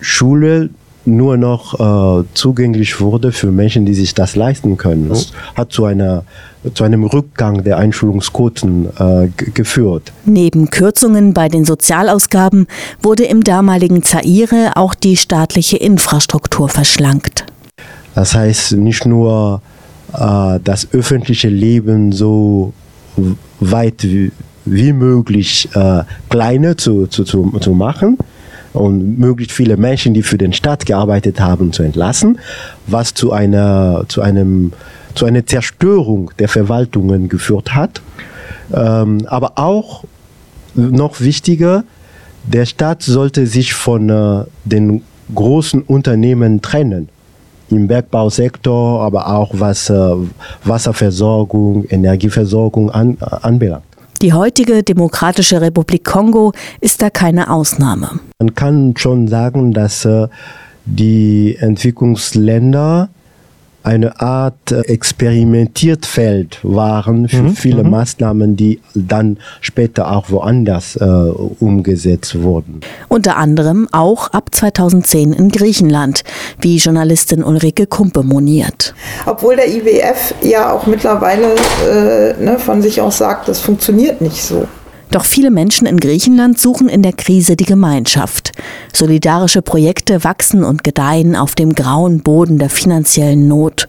Schule 0.00 0.70
nur 1.04 1.36
noch 1.36 2.20
äh, 2.20 2.24
zugänglich 2.34 3.00
wurde 3.00 3.32
für 3.32 3.50
Menschen, 3.50 3.86
die 3.86 3.94
sich 3.94 4.14
das 4.14 4.36
leisten 4.36 4.76
können. 4.76 5.08
Das 5.08 5.32
hat 5.54 5.72
zu, 5.72 5.84
einer, 5.84 6.24
zu 6.74 6.84
einem 6.84 7.04
Rückgang 7.04 7.64
der 7.64 7.78
Einschulungsquoten 7.78 8.88
äh, 8.98 9.28
geführt. 9.52 10.12
Neben 10.24 10.70
Kürzungen 10.70 11.32
bei 11.32 11.48
den 11.48 11.64
Sozialausgaben 11.64 12.66
wurde 13.02 13.24
im 13.24 13.42
damaligen 13.42 14.02
Zaire 14.02 14.72
auch 14.76 14.94
die 14.94 15.16
staatliche 15.16 15.78
Infrastruktur 15.78 16.68
verschlankt. 16.68 17.46
Das 18.14 18.34
heißt, 18.34 18.72
nicht 18.72 19.06
nur 19.06 19.62
äh, 20.12 20.58
das 20.62 20.88
öffentliche 20.92 21.48
Leben 21.48 22.12
so 22.12 22.72
weit 23.60 24.02
wie, 24.02 24.32
wie 24.64 24.92
möglich 24.92 25.68
äh, 25.74 26.02
kleiner 26.28 26.76
zu, 26.76 27.06
zu, 27.06 27.24
zu, 27.24 27.50
zu 27.60 27.72
machen 27.72 28.18
und 28.72 29.18
möglichst 29.18 29.52
viele 29.52 29.76
Menschen, 29.76 30.14
die 30.14 30.22
für 30.22 30.38
den 30.38 30.52
Staat 30.52 30.86
gearbeitet 30.86 31.40
haben, 31.40 31.72
zu 31.72 31.82
entlassen, 31.82 32.38
was 32.86 33.14
zu 33.14 33.32
einer, 33.32 34.04
zu 34.08 34.22
einem, 34.22 34.72
zu 35.14 35.26
einer 35.26 35.44
Zerstörung 35.44 36.30
der 36.38 36.48
Verwaltungen 36.48 37.28
geführt 37.28 37.74
hat. 37.74 38.00
Ähm, 38.72 39.26
aber 39.26 39.52
auch 39.56 40.04
noch 40.74 41.20
wichtiger, 41.20 41.84
der 42.46 42.64
Staat 42.64 43.02
sollte 43.02 43.46
sich 43.46 43.74
von 43.74 44.08
äh, 44.08 44.44
den 44.64 45.02
großen 45.34 45.82
Unternehmen 45.82 46.62
trennen 46.62 47.08
im 47.70 47.86
Bergbausektor, 47.86 49.02
aber 49.02 49.28
auch 49.28 49.50
was 49.52 49.90
äh, 49.90 50.14
Wasserversorgung, 50.64 51.84
Energieversorgung 51.88 52.90
an, 52.90 53.16
äh, 53.20 53.24
anbelangt. 53.42 53.84
Die 54.22 54.32
heutige 54.34 54.82
Demokratische 54.82 55.60
Republik 55.60 56.04
Kongo 56.04 56.52
ist 56.80 57.00
da 57.00 57.08
keine 57.08 57.50
Ausnahme. 57.50 58.20
Man 58.38 58.54
kann 58.54 58.94
schon 58.96 59.28
sagen, 59.28 59.72
dass 59.72 60.04
äh, 60.04 60.28
die 60.84 61.56
Entwicklungsländer 61.58 63.08
eine 63.82 64.20
Art 64.20 64.72
äh, 64.72 64.80
Experimentierfeld 64.80 66.58
waren 66.62 67.28
für 67.28 67.42
mhm. 67.42 67.54
viele 67.54 67.84
mhm. 67.84 67.90
Maßnahmen, 67.90 68.56
die 68.56 68.80
dann 68.94 69.38
später 69.60 70.10
auch 70.10 70.30
woanders 70.30 70.96
äh, 70.96 71.04
umgesetzt 71.04 72.42
wurden. 72.42 72.80
Unter 73.08 73.36
anderem 73.36 73.88
auch 73.92 74.28
ab 74.28 74.54
2010 74.54 75.32
in 75.32 75.50
Griechenland, 75.50 76.22
wie 76.60 76.76
Journalistin 76.76 77.44
Ulrike 77.44 77.86
Kumpe 77.86 78.22
moniert. 78.22 78.94
Obwohl 79.26 79.56
der 79.56 79.68
IWF 79.68 80.34
ja 80.42 80.72
auch 80.72 80.86
mittlerweile 80.86 81.54
äh, 81.88 82.42
ne, 82.42 82.58
von 82.58 82.82
sich 82.82 83.00
aus 83.00 83.18
sagt, 83.18 83.48
das 83.48 83.60
funktioniert 83.60 84.20
nicht 84.20 84.42
so. 84.42 84.66
Doch 85.10 85.24
viele 85.24 85.50
Menschen 85.50 85.86
in 85.86 85.98
Griechenland 85.98 86.58
suchen 86.58 86.88
in 86.88 87.02
der 87.02 87.12
Krise 87.12 87.56
die 87.56 87.64
Gemeinschaft. 87.64 88.52
Solidarische 88.92 89.60
Projekte 89.60 90.22
wachsen 90.22 90.62
und 90.62 90.84
gedeihen 90.84 91.34
auf 91.34 91.54
dem 91.54 91.74
grauen 91.74 92.20
Boden 92.20 92.58
der 92.58 92.70
finanziellen 92.70 93.48
Not. 93.48 93.88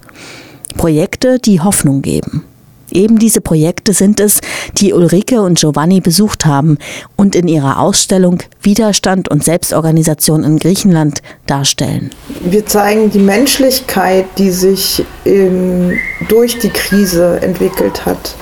Projekte, 0.77 1.38
die 1.38 1.62
Hoffnung 1.62 2.01
geben. 2.01 2.43
Eben 2.91 3.19
diese 3.19 3.39
Projekte 3.39 3.93
sind 3.93 4.19
es, 4.19 4.41
die 4.77 4.93
Ulrike 4.93 5.41
und 5.41 5.60
Giovanni 5.60 6.01
besucht 6.01 6.45
haben 6.45 6.77
und 7.15 7.36
in 7.36 7.47
ihrer 7.47 7.79
Ausstellung 7.79 8.39
Widerstand 8.62 9.29
und 9.29 9.43
Selbstorganisation 9.43 10.43
in 10.43 10.60
Griechenland 10.60 11.21
darstellen. 11.45 12.10
Wir 12.43 12.65
zeigen 12.65 13.10
die 13.10 13.19
Menschlichkeit, 13.19 14.25
die 14.38 14.51
sich 14.51 15.05
in, 15.23 15.97
durch 16.27 16.60
die 16.60 16.69
Krise 16.69 17.39
entwickelt 17.41 18.05
hat. 18.05 18.36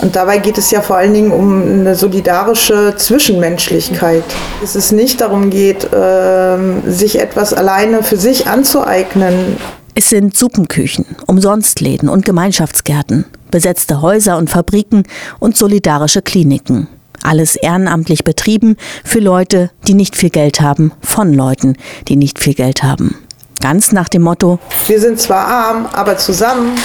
Und 0.00 0.16
dabei 0.16 0.38
geht 0.38 0.56
es 0.56 0.70
ja 0.70 0.80
vor 0.80 0.96
allen 0.96 1.12
Dingen 1.12 1.30
um 1.30 1.62
eine 1.62 1.94
solidarische 1.94 2.94
Zwischenmenschlichkeit. 2.96 4.24
Dass 4.60 4.74
es 4.74 4.92
nicht 4.92 5.20
darum 5.20 5.50
geht, 5.50 5.88
ähm, 5.94 6.82
sich 6.86 7.20
etwas 7.20 7.52
alleine 7.52 8.02
für 8.02 8.16
sich 8.16 8.46
anzueignen. 8.46 9.56
Es 9.94 10.08
sind 10.08 10.36
Suppenküchen, 10.36 11.04
Umsonstläden 11.26 12.08
und 12.08 12.24
Gemeinschaftsgärten, 12.24 13.26
besetzte 13.50 14.00
Häuser 14.00 14.38
und 14.38 14.48
Fabriken 14.48 15.02
und 15.38 15.56
solidarische 15.56 16.22
Kliniken. 16.22 16.88
Alles 17.22 17.56
ehrenamtlich 17.56 18.24
betrieben 18.24 18.76
für 19.04 19.18
Leute, 19.18 19.70
die 19.86 19.94
nicht 19.94 20.16
viel 20.16 20.30
Geld 20.30 20.62
haben, 20.62 20.92
von 21.02 21.34
Leuten, 21.34 21.76
die 22.08 22.16
nicht 22.16 22.38
viel 22.38 22.54
Geld 22.54 22.82
haben. 22.82 23.16
Ganz 23.60 23.92
nach 23.92 24.08
dem 24.08 24.22
Motto, 24.22 24.58
wir 24.86 25.00
sind 25.00 25.20
zwar 25.20 25.46
arm, 25.46 25.86
aber 25.92 26.16
zusammen 26.16 26.78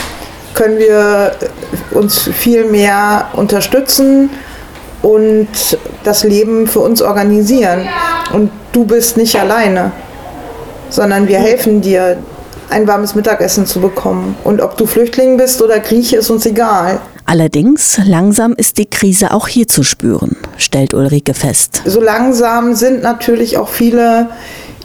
können 0.56 0.80
wir 0.80 1.34
uns 1.92 2.18
viel 2.20 2.66
mehr 2.66 3.28
unterstützen 3.34 4.30
und 5.02 5.48
das 6.04 6.24
Leben 6.24 6.66
für 6.66 6.80
uns 6.80 7.02
organisieren. 7.02 7.88
Und 8.34 8.50
du 8.72 8.86
bist 8.86 9.18
nicht 9.18 9.40
alleine, 9.40 9.92
sondern 10.90 11.28
wir 11.28 11.38
helfen 11.38 11.82
dir, 11.82 12.18
ein 12.68 12.88
warmes 12.88 13.14
Mittagessen 13.14 13.68
zu 13.68 13.80
bekommen. 13.80 14.36
Und 14.44 14.60
ob 14.60 14.76
du 14.76 14.88
Flüchtling 14.88 15.38
bist 15.38 15.62
oder 15.62 15.80
Grieche, 15.80 16.18
ist 16.18 16.32
uns 16.32 16.48
egal. 16.48 17.00
Allerdings, 17.28 18.00
langsam 18.06 18.54
ist 18.54 18.80
die 18.80 18.88
Krise 18.88 19.32
auch 19.32 19.48
hier 19.48 19.68
zu 19.68 19.84
spüren, 19.84 20.36
stellt 20.58 20.94
Ulrike 20.96 21.34
fest. 21.34 21.84
So 21.86 22.02
langsam 22.02 22.74
sind 22.74 23.04
natürlich 23.04 23.58
auch 23.58 23.70
viele 23.70 24.30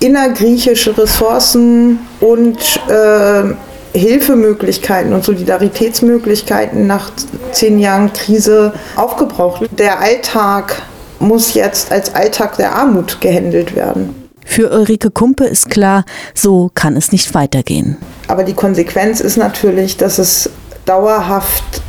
innergriechische 0.00 0.96
Ressourcen 0.96 1.98
und 2.20 2.58
äh, 2.88 3.54
Hilfemöglichkeiten 3.92 5.12
und 5.12 5.24
Solidaritätsmöglichkeiten 5.24 6.86
nach 6.86 7.10
zehn 7.52 7.78
Jahren 7.78 8.12
Krise 8.12 8.72
aufgebraucht. 8.96 9.66
Der 9.78 10.00
Alltag 10.00 10.82
muss 11.18 11.54
jetzt 11.54 11.92
als 11.92 12.14
Alltag 12.14 12.56
der 12.56 12.74
Armut 12.74 13.20
gehandelt 13.20 13.74
werden. 13.74 14.14
Für 14.44 14.70
Ulrike 14.70 15.10
Kumpe 15.10 15.44
ist 15.44 15.70
klar, 15.70 16.04
so 16.34 16.70
kann 16.74 16.96
es 16.96 17.12
nicht 17.12 17.34
weitergehen. 17.34 17.96
Aber 18.26 18.42
die 18.42 18.54
Konsequenz 18.54 19.20
ist 19.20 19.36
natürlich, 19.36 19.96
dass 19.96 20.18
es 20.18 20.50
dauerhaft 20.86 21.82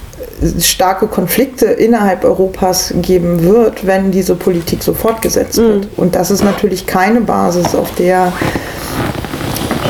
starke 0.60 1.08
Konflikte 1.08 1.66
innerhalb 1.66 2.24
Europas 2.24 2.94
geben 3.02 3.44
wird, 3.44 3.86
wenn 3.86 4.12
diese 4.12 4.36
Politik 4.36 4.84
so 4.84 4.94
fortgesetzt 4.94 5.58
wird. 5.58 5.86
Mhm. 5.86 5.90
Und 5.98 6.16
das 6.16 6.32
ist 6.32 6.44
natürlich 6.44 6.86
keine 6.86 7.22
Basis, 7.22 7.76
auf 7.76 7.94
der 7.96 8.34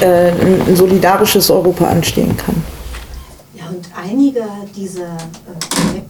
äh, 0.02 0.32
ein 0.32 0.76
solidarisches 0.76 1.50
Europa 1.50 1.86
anstehen 1.86 2.36
kann. 2.38 2.56
Ja, 3.54 3.66
und 3.70 3.86
einige 3.96 4.44
dieser 4.76 5.04
äh, 5.04 6.02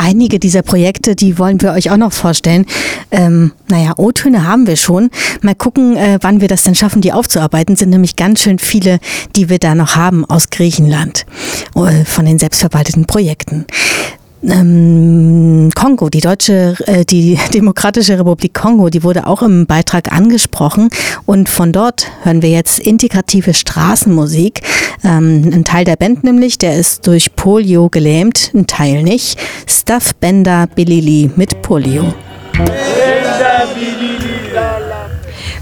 Einige 0.00 0.38
dieser 0.38 0.62
Projekte, 0.62 1.16
die 1.16 1.38
wollen 1.38 1.60
wir 1.60 1.72
euch 1.72 1.90
auch 1.90 1.96
noch 1.96 2.12
vorstellen. 2.12 2.66
Ähm, 3.10 3.52
naja, 3.68 3.94
O-Töne 3.96 4.46
haben 4.46 4.68
wir 4.68 4.76
schon. 4.76 5.10
Mal 5.42 5.56
gucken, 5.56 5.96
äh, 5.96 6.18
wann 6.22 6.40
wir 6.40 6.46
das 6.46 6.62
denn 6.62 6.76
schaffen, 6.76 7.02
die 7.02 7.12
aufzuarbeiten. 7.12 7.74
Sind 7.74 7.90
nämlich 7.90 8.14
ganz 8.14 8.40
schön 8.40 8.60
viele, 8.60 9.00
die 9.34 9.50
wir 9.50 9.58
da 9.58 9.74
noch 9.74 9.96
haben 9.96 10.24
aus 10.24 10.50
Griechenland, 10.50 11.26
äh, 11.74 12.04
von 12.04 12.26
den 12.26 12.38
selbstverwalteten 12.38 13.06
Projekten 13.06 13.66
ähm, 14.42 15.70
Kongo, 15.74 16.08
die 16.08 16.20
deutsche, 16.20 16.76
äh, 16.86 17.04
die 17.04 17.38
Demokratische 17.54 18.18
Republik 18.18 18.54
Kongo, 18.54 18.88
die 18.88 19.02
wurde 19.02 19.26
auch 19.26 19.42
im 19.42 19.66
Beitrag 19.66 20.12
angesprochen 20.12 20.90
und 21.26 21.48
von 21.48 21.72
dort 21.72 22.10
hören 22.22 22.42
wir 22.42 22.50
jetzt 22.50 22.78
integrative 22.78 23.54
Straßenmusik. 23.54 24.60
Ähm, 25.04 25.50
ein 25.52 25.64
Teil 25.64 25.84
der 25.84 25.96
Band 25.96 26.24
nämlich, 26.24 26.58
der 26.58 26.76
ist 26.76 27.06
durch 27.06 27.34
Polio 27.34 27.88
gelähmt, 27.88 28.52
ein 28.54 28.66
Teil 28.66 29.02
nicht. 29.02 29.38
Staff 29.66 30.14
Bender 30.14 30.66
Bilili 30.66 31.30
mit 31.36 31.62
Polio. 31.62 32.14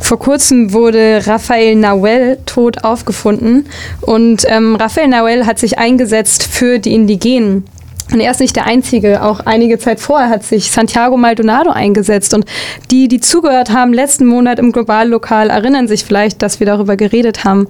Vor 0.01 0.19
kurzem 0.19 0.73
wurde 0.73 1.23
Raphael 1.27 1.75
Nawel 1.75 2.39
tot 2.47 2.85
aufgefunden 2.85 3.67
und 4.03 4.45
ähm, 4.47 4.77
Raphael 4.77 5.09
Nawel 5.09 5.47
hat 5.47 5.59
sich 5.59 5.79
eingesetzt 5.79 6.45
für 6.45 6.79
die 6.79 6.95
Indigenen. 6.95 7.65
Und 8.12 8.21
er 8.21 8.31
ist 8.31 8.40
nicht 8.40 8.55
der 8.55 8.66
Einzige. 8.66 9.23
Auch 9.23 9.40
einige 9.40 9.79
Zeit 9.79 9.99
vorher 10.01 10.29
hat 10.29 10.45
sich 10.45 10.71
Santiago 10.71 11.16
Maldonado 11.16 11.71
eingesetzt. 11.71 12.35
Und 12.35 12.45
die, 12.90 13.09
die 13.09 13.21
zugehört 13.21 13.71
haben 13.71 13.92
letzten 13.92 14.27
Monat 14.27 14.59
im 14.59 14.73
Globallokal, 14.73 15.51
erinnern 15.51 15.88
sich 15.88 16.05
vielleicht, 16.05 16.42
dass 16.42 16.61
wir 16.61 16.66
darüber 16.66 16.97
geredet 16.97 17.45
haben. 17.45 17.66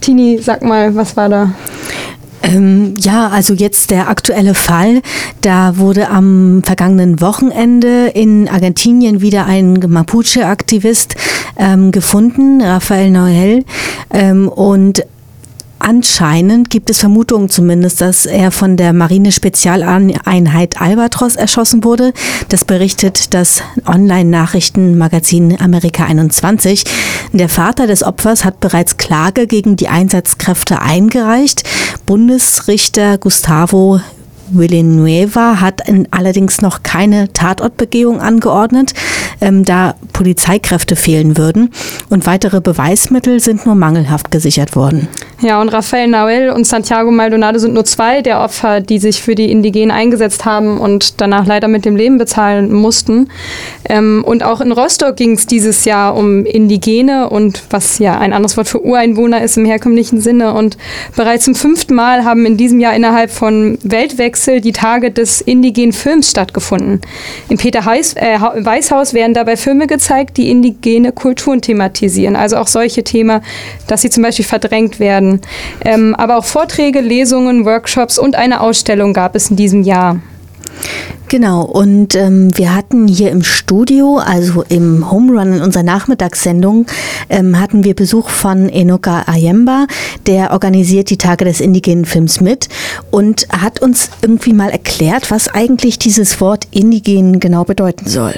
Tini, 0.00 0.38
sag 0.40 0.62
mal, 0.62 0.94
was 0.94 1.16
war 1.16 1.28
da? 1.28 1.54
Ähm, 2.44 2.96
ja, 3.00 3.28
also 3.28 3.54
jetzt 3.54 3.90
der 3.90 4.08
aktuelle 4.08 4.54
Fall. 4.54 5.00
Da 5.40 5.78
wurde 5.78 6.10
am 6.10 6.62
vergangenen 6.62 7.20
Wochenende 7.20 8.08
in 8.08 8.48
Argentinien 8.48 9.22
wieder 9.22 9.46
ein 9.46 9.80
Mapuche-Aktivist 9.86 11.16
ähm, 11.56 11.90
gefunden, 11.90 12.60
Rafael 12.60 13.10
Noel. 13.10 13.64
Ähm, 14.12 14.48
und 14.48 15.04
Anscheinend 15.78 16.70
gibt 16.70 16.88
es 16.88 17.00
Vermutungen 17.00 17.50
zumindest, 17.50 18.00
dass 18.00 18.26
er 18.26 18.50
von 18.50 18.76
der 18.76 18.92
Marine-Spezialeinheit 18.92 20.80
Albatros 20.80 21.36
erschossen 21.36 21.84
wurde. 21.84 22.12
Das 22.48 22.64
berichtet 22.64 23.34
das 23.34 23.60
Online-Nachrichtenmagazin 23.86 25.60
Amerika 25.60 26.04
21. 26.04 26.84
Der 27.32 27.48
Vater 27.48 27.86
des 27.86 28.02
Opfers 28.02 28.44
hat 28.44 28.60
bereits 28.60 28.96
Klage 28.96 29.46
gegen 29.46 29.76
die 29.76 29.88
Einsatzkräfte 29.88 30.80
eingereicht. 30.80 31.64
Bundesrichter 32.06 33.18
Gustavo 33.18 34.00
Villanueva 34.50 35.60
hat 35.60 35.82
allerdings 36.10 36.60
noch 36.60 36.82
keine 36.82 37.32
Tatortbegehung 37.32 38.20
angeordnet, 38.20 38.94
ähm, 39.40 39.64
da 39.64 39.94
Polizeikräfte 40.14 40.96
fehlen 40.96 41.36
würden 41.36 41.70
und 42.08 42.24
weitere 42.24 42.62
Beweismittel 42.62 43.40
sind 43.40 43.66
nur 43.66 43.74
mangelhaft 43.74 44.30
gesichert 44.30 44.74
worden. 44.74 45.08
Ja, 45.42 45.60
und 45.60 45.68
Rafael 45.68 46.06
Nahuel 46.06 46.50
und 46.50 46.66
Santiago 46.66 47.10
Maldonado 47.10 47.58
sind 47.58 47.74
nur 47.74 47.84
zwei 47.84 48.22
der 48.22 48.40
Opfer, 48.40 48.80
die 48.80 48.98
sich 48.98 49.20
für 49.20 49.34
die 49.34 49.50
Indigenen 49.50 49.90
eingesetzt 49.90 50.46
haben 50.46 50.78
und 50.78 51.20
danach 51.20 51.44
leider 51.44 51.68
mit 51.68 51.84
dem 51.84 51.96
Leben 51.96 52.16
bezahlen 52.16 52.72
mussten. 52.72 53.28
Ähm, 53.86 54.24
und 54.24 54.42
auch 54.44 54.60
in 54.62 54.72
Rostock 54.72 55.16
ging 55.16 55.32
es 55.32 55.46
dieses 55.46 55.84
Jahr 55.84 56.16
um 56.16 56.46
Indigene 56.46 57.28
und 57.28 57.64
was 57.68 57.98
ja 57.98 58.16
ein 58.18 58.32
anderes 58.32 58.56
Wort 58.56 58.68
für 58.68 58.82
Ureinwohner 58.82 59.42
ist 59.42 59.58
im 59.58 59.66
herkömmlichen 59.66 60.20
Sinne. 60.20 60.54
Und 60.54 60.78
bereits 61.16 61.44
zum 61.44 61.56
fünften 61.56 61.94
Mal 61.94 62.24
haben 62.24 62.46
in 62.46 62.56
diesem 62.56 62.78
Jahr 62.80 62.94
innerhalb 62.94 63.30
von 63.30 63.76
Weltwechsel 63.82 64.60
die 64.60 64.72
Tage 64.72 65.10
des 65.10 65.40
indigenen 65.40 65.92
Films 65.92 66.30
stattgefunden. 66.30 67.00
Im 67.48 67.58
Peter 67.58 67.84
Heiß, 67.84 68.14
äh, 68.14 68.38
Weißhaus 68.40 69.12
werden 69.12 69.34
dabei 69.34 69.56
Filme 69.56 69.88
gezeigt, 69.88 70.03
die 70.36 70.50
indigene 70.50 71.12
Kulturen 71.12 71.60
thematisieren. 71.60 72.36
Also 72.36 72.56
auch 72.56 72.68
solche 72.68 73.04
Themen, 73.04 73.40
dass 73.86 74.02
sie 74.02 74.10
zum 74.10 74.22
Beispiel 74.22 74.44
verdrängt 74.44 75.00
werden. 75.00 75.40
Ähm, 75.84 76.14
aber 76.14 76.36
auch 76.36 76.44
Vorträge, 76.44 77.00
Lesungen, 77.00 77.64
Workshops 77.64 78.18
und 78.18 78.34
eine 78.34 78.60
Ausstellung 78.60 79.12
gab 79.12 79.34
es 79.34 79.50
in 79.50 79.56
diesem 79.56 79.82
Jahr. 79.82 80.20
Genau, 81.28 81.62
und 81.62 82.14
ähm, 82.14 82.56
wir 82.56 82.74
hatten 82.74 83.08
hier 83.08 83.30
im 83.30 83.42
Studio, 83.42 84.18
also 84.18 84.62
im 84.68 85.10
Home 85.10 85.32
Run 85.32 85.54
in 85.54 85.62
unserer 85.62 85.82
Nachmittagssendung, 85.82 86.86
ähm, 87.28 87.58
hatten 87.58 87.82
wir 87.82 87.94
Besuch 87.94 88.28
von 88.28 88.68
Enoka 88.68 89.24
Ayemba, 89.26 89.86
der 90.26 90.52
organisiert 90.52 91.10
die 91.10 91.16
Tage 91.16 91.44
des 91.44 91.60
indigenen 91.60 92.04
Films 92.04 92.40
mit 92.40 92.68
und 93.10 93.48
hat 93.48 93.80
uns 93.80 94.10
irgendwie 94.22 94.52
mal 94.52 94.70
erklärt, 94.70 95.30
was 95.30 95.48
eigentlich 95.48 95.98
dieses 95.98 96.40
Wort 96.40 96.68
indigen 96.70 97.40
genau 97.40 97.64
bedeuten 97.64 98.06
soll. 98.06 98.34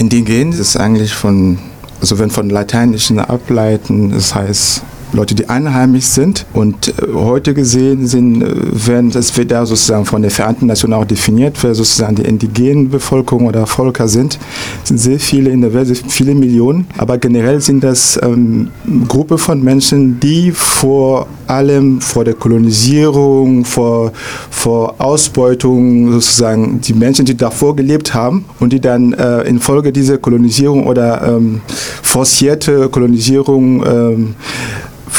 Indigen 0.00 0.52
ist 0.52 0.78
eigentlich 0.78 1.12
von, 1.12 1.58
also 2.00 2.18
wenn 2.18 2.30
von 2.30 2.48
Lateinischen 2.48 3.18
ableiten, 3.18 4.12
das 4.12 4.34
heißt 4.34 4.82
Leute, 5.12 5.34
die 5.34 5.48
einheimisch 5.48 6.04
sind. 6.04 6.46
Und 6.52 6.88
äh, 6.88 7.12
heute 7.14 7.54
gesehen 7.54 8.06
sind, 8.06 8.42
äh, 8.42 8.86
werden, 8.86 9.10
das 9.10 9.36
wird 9.36 9.50
da 9.50 9.66
sozusagen 9.66 10.04
von 10.04 10.22
der 10.22 10.30
Vereinten 10.30 10.66
Nationen 10.66 10.94
auch 10.94 11.04
definiert, 11.04 11.56
wer 11.62 11.74
sozusagen 11.74 12.16
die 12.16 12.22
indigenen 12.22 12.90
Bevölkerung 12.90 13.46
oder 13.46 13.66
Völker 13.66 14.08
sind. 14.08 14.38
Es 14.82 14.88
sind 14.88 14.98
sehr 14.98 15.18
viele 15.18 15.50
in 15.50 15.60
der 15.60 15.74
Welt, 15.74 16.02
viele 16.08 16.34
Millionen. 16.34 16.86
Aber 16.96 17.18
generell 17.18 17.60
sind 17.60 17.82
das 17.82 18.18
ähm, 18.22 18.68
Gruppe 19.08 19.38
von 19.38 19.62
Menschen, 19.62 20.20
die 20.20 20.52
vor 20.52 21.26
allem 21.46 22.00
vor 22.00 22.24
der 22.24 22.34
Kolonisierung, 22.34 23.64
vor, 23.64 24.12
vor 24.50 24.94
Ausbeutung 24.98 26.12
sozusagen 26.12 26.80
die 26.80 26.94
Menschen, 26.94 27.24
die 27.24 27.36
davor 27.36 27.74
gelebt 27.74 28.14
haben 28.14 28.44
und 28.60 28.72
die 28.72 28.80
dann 28.80 29.12
äh, 29.12 29.42
infolge 29.42 29.92
dieser 29.92 30.18
Kolonisierung 30.18 30.86
oder 30.86 31.22
ähm, 31.26 31.60
forcierte 32.02 32.88
Kolonisierung 32.88 33.84
ähm, 33.84 34.34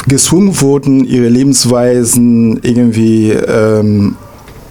gezwungen 0.08 0.60
wurden, 0.62 1.06
ihre 1.06 1.30
Lebensweisen 1.30 2.60
irgendwie 2.64 3.32
ähm, 3.32 4.16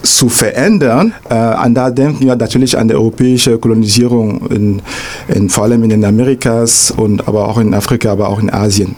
zu 0.03 0.29
verändern. 0.29 1.13
Äh, 1.29 1.33
an 1.33 1.73
da 1.73 1.89
denken 1.89 2.25
wir 2.25 2.35
natürlich 2.35 2.77
an 2.77 2.87
die 2.87 2.95
europäische 2.95 3.57
Kolonisierung, 3.57 4.47
in, 4.49 4.81
in, 5.27 5.49
vor 5.49 5.65
allem 5.65 5.83
in 5.83 5.89
den 5.89 6.05
Amerikas 6.05 6.91
und 6.91 7.27
aber 7.27 7.47
auch 7.47 7.57
in 7.57 7.73
Afrika, 7.73 8.11
aber 8.11 8.29
auch 8.29 8.39
in 8.39 8.49
Asien. 8.49 8.95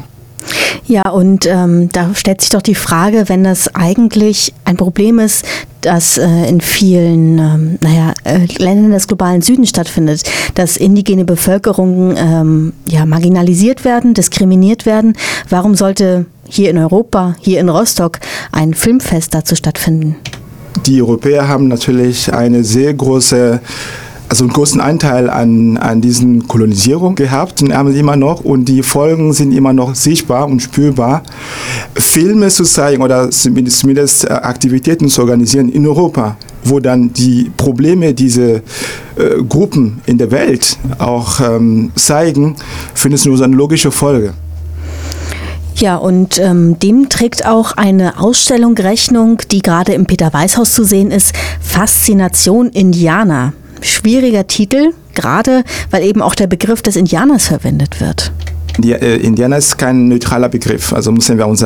Ja, 0.86 1.10
und 1.10 1.46
ähm, 1.46 1.90
da 1.92 2.14
stellt 2.14 2.42
sich 2.42 2.50
doch 2.50 2.62
die 2.62 2.76
Frage, 2.76 3.26
wenn 3.28 3.44
das 3.44 3.74
eigentlich 3.74 4.54
ein 4.66 4.78
Problem 4.78 5.20
ist, 5.20 5.46
das 5.82 6.18
äh, 6.18 6.48
in 6.48 6.62
vielen 6.62 7.40
ähm, 7.40 7.78
naja, 7.82 8.14
äh, 8.24 8.46
Ländern 8.58 8.92
des 8.92 9.08
globalen 9.08 9.42
Südens 9.42 9.70
stattfindet, 9.70 10.24
dass 10.56 10.78
indigene 10.78 11.26
Bevölkerungen 11.26 12.16
ähm, 12.18 12.74
ja, 12.88 13.06
marginalisiert 13.06 13.86
werden, 13.86 14.14
diskriminiert 14.14 14.86
werden. 14.86 15.14
Warum 15.50 15.76
sollte 15.76 16.26
hier 16.48 16.70
in 16.70 16.78
Europa, 16.78 17.36
hier 17.40 17.60
in 17.60 17.70
Rostock, 17.70 18.20
ein 18.52 18.74
Filmfest 18.74 19.34
dazu 19.34 19.56
stattfinden? 19.56 20.16
Die 20.86 21.02
Europäer 21.02 21.48
haben 21.48 21.68
natürlich 21.68 22.34
eine 22.34 22.64
sehr 22.64 22.94
große 22.94 23.62
also 24.34 24.46
einen 24.46 24.54
großen 24.54 24.82
Anteil 24.82 25.30
an, 25.30 25.78
an 25.78 26.02
diesen 26.02 26.48
Kolonisierung 26.48 27.14
gehabt 27.14 27.62
und 27.62 27.72
haben 27.72 27.96
immer 27.96 28.16
noch 28.16 28.44
und 28.44 28.66
die 28.66 28.82
Folgen 28.82 29.32
sind 29.32 29.52
immer 29.52 29.74
noch 29.74 29.94
sichtbar 29.94 30.48
und 30.48 30.60
spürbar. 30.60 31.22
Filme 31.94 32.48
zu 32.48 32.64
zeigen 32.64 33.04
oder 33.04 33.30
zumindest, 33.30 34.26
äh, 34.26 34.30
Aktivitäten 34.30 35.08
zu 35.08 35.22
organisieren 35.22 35.70
in 35.70 35.86
Europa, 35.86 36.36
wo 36.64 36.80
dann 36.80 37.14
die 37.14 37.52
Probleme 37.56 38.16
dieser 38.16 38.56
äh, 38.56 38.62
Gruppen 39.48 40.02
in 40.08 40.18
der 40.18 40.32
Welt 40.32 40.80
auch 40.98 41.40
ähm, 41.40 41.92
zeigen, 41.94 42.56
finde 42.96 43.18
ich 43.18 43.26
nur 43.28 43.38
so 43.38 43.44
eine 43.44 43.56
logische 43.56 43.92
Folge. 43.92 44.34
Ja, 45.76 45.98
und 45.98 46.40
ähm, 46.40 46.80
dem 46.80 47.08
trägt 47.08 47.46
auch 47.46 47.74
eine 47.74 48.20
Ausstellung 48.20 48.76
Rechnung, 48.80 49.44
die 49.52 49.62
gerade 49.62 49.94
im 49.94 50.08
Peter-Weiß-Haus 50.08 50.72
zu 50.72 50.84
sehen 50.84 51.12
ist, 51.12 51.34
Faszination 51.62 52.70
Indianer 52.70 53.54
schwieriger 53.84 54.48
Titel, 54.48 54.94
gerade 55.14 55.64
weil 55.92 56.04
eben 56.04 56.22
auch 56.22 56.36
der 56.36 56.48
Begriff 56.48 56.82
des 56.82 56.96
Indianers 56.96 57.48
verwendet 57.48 58.02
wird. 58.02 58.32
Die, 58.80 58.92
äh, 58.92 59.18
Indianer 59.18 59.58
ist 59.58 59.78
kein 59.78 60.08
neutraler 60.08 60.50
Begriff, 60.50 60.94
also 60.94 61.12
müssen 61.12 61.38
wir 61.38 61.46
uns 61.46 61.64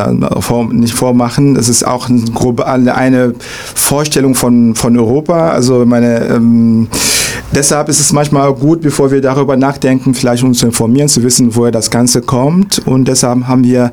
nicht 0.71 0.93
vormachen. 0.93 1.55
Es 1.55 1.69
ist 1.69 1.87
auch 1.87 2.09
ein, 2.09 2.89
eine 2.89 3.33
Vorstellung 3.75 4.35
von, 4.35 4.75
von 4.75 4.97
Europa. 4.97 5.51
Also 5.51 5.85
meine, 5.85 6.25
ähm, 6.27 6.89
deshalb 7.53 7.87
ist 7.87 8.01
es 8.01 8.11
manchmal 8.11 8.53
gut, 8.53 8.81
bevor 8.81 9.09
wir 9.09 9.21
darüber 9.21 9.55
nachdenken, 9.55 10.13
vielleicht 10.13 10.43
uns 10.43 10.59
zu 10.59 10.65
informieren, 10.65 11.07
zu 11.07 11.23
wissen, 11.23 11.55
woher 11.55 11.71
das 11.71 11.89
Ganze 11.89 12.21
kommt. 12.21 12.79
Und 12.85 13.07
deshalb 13.07 13.47
haben 13.47 13.63
wir 13.63 13.91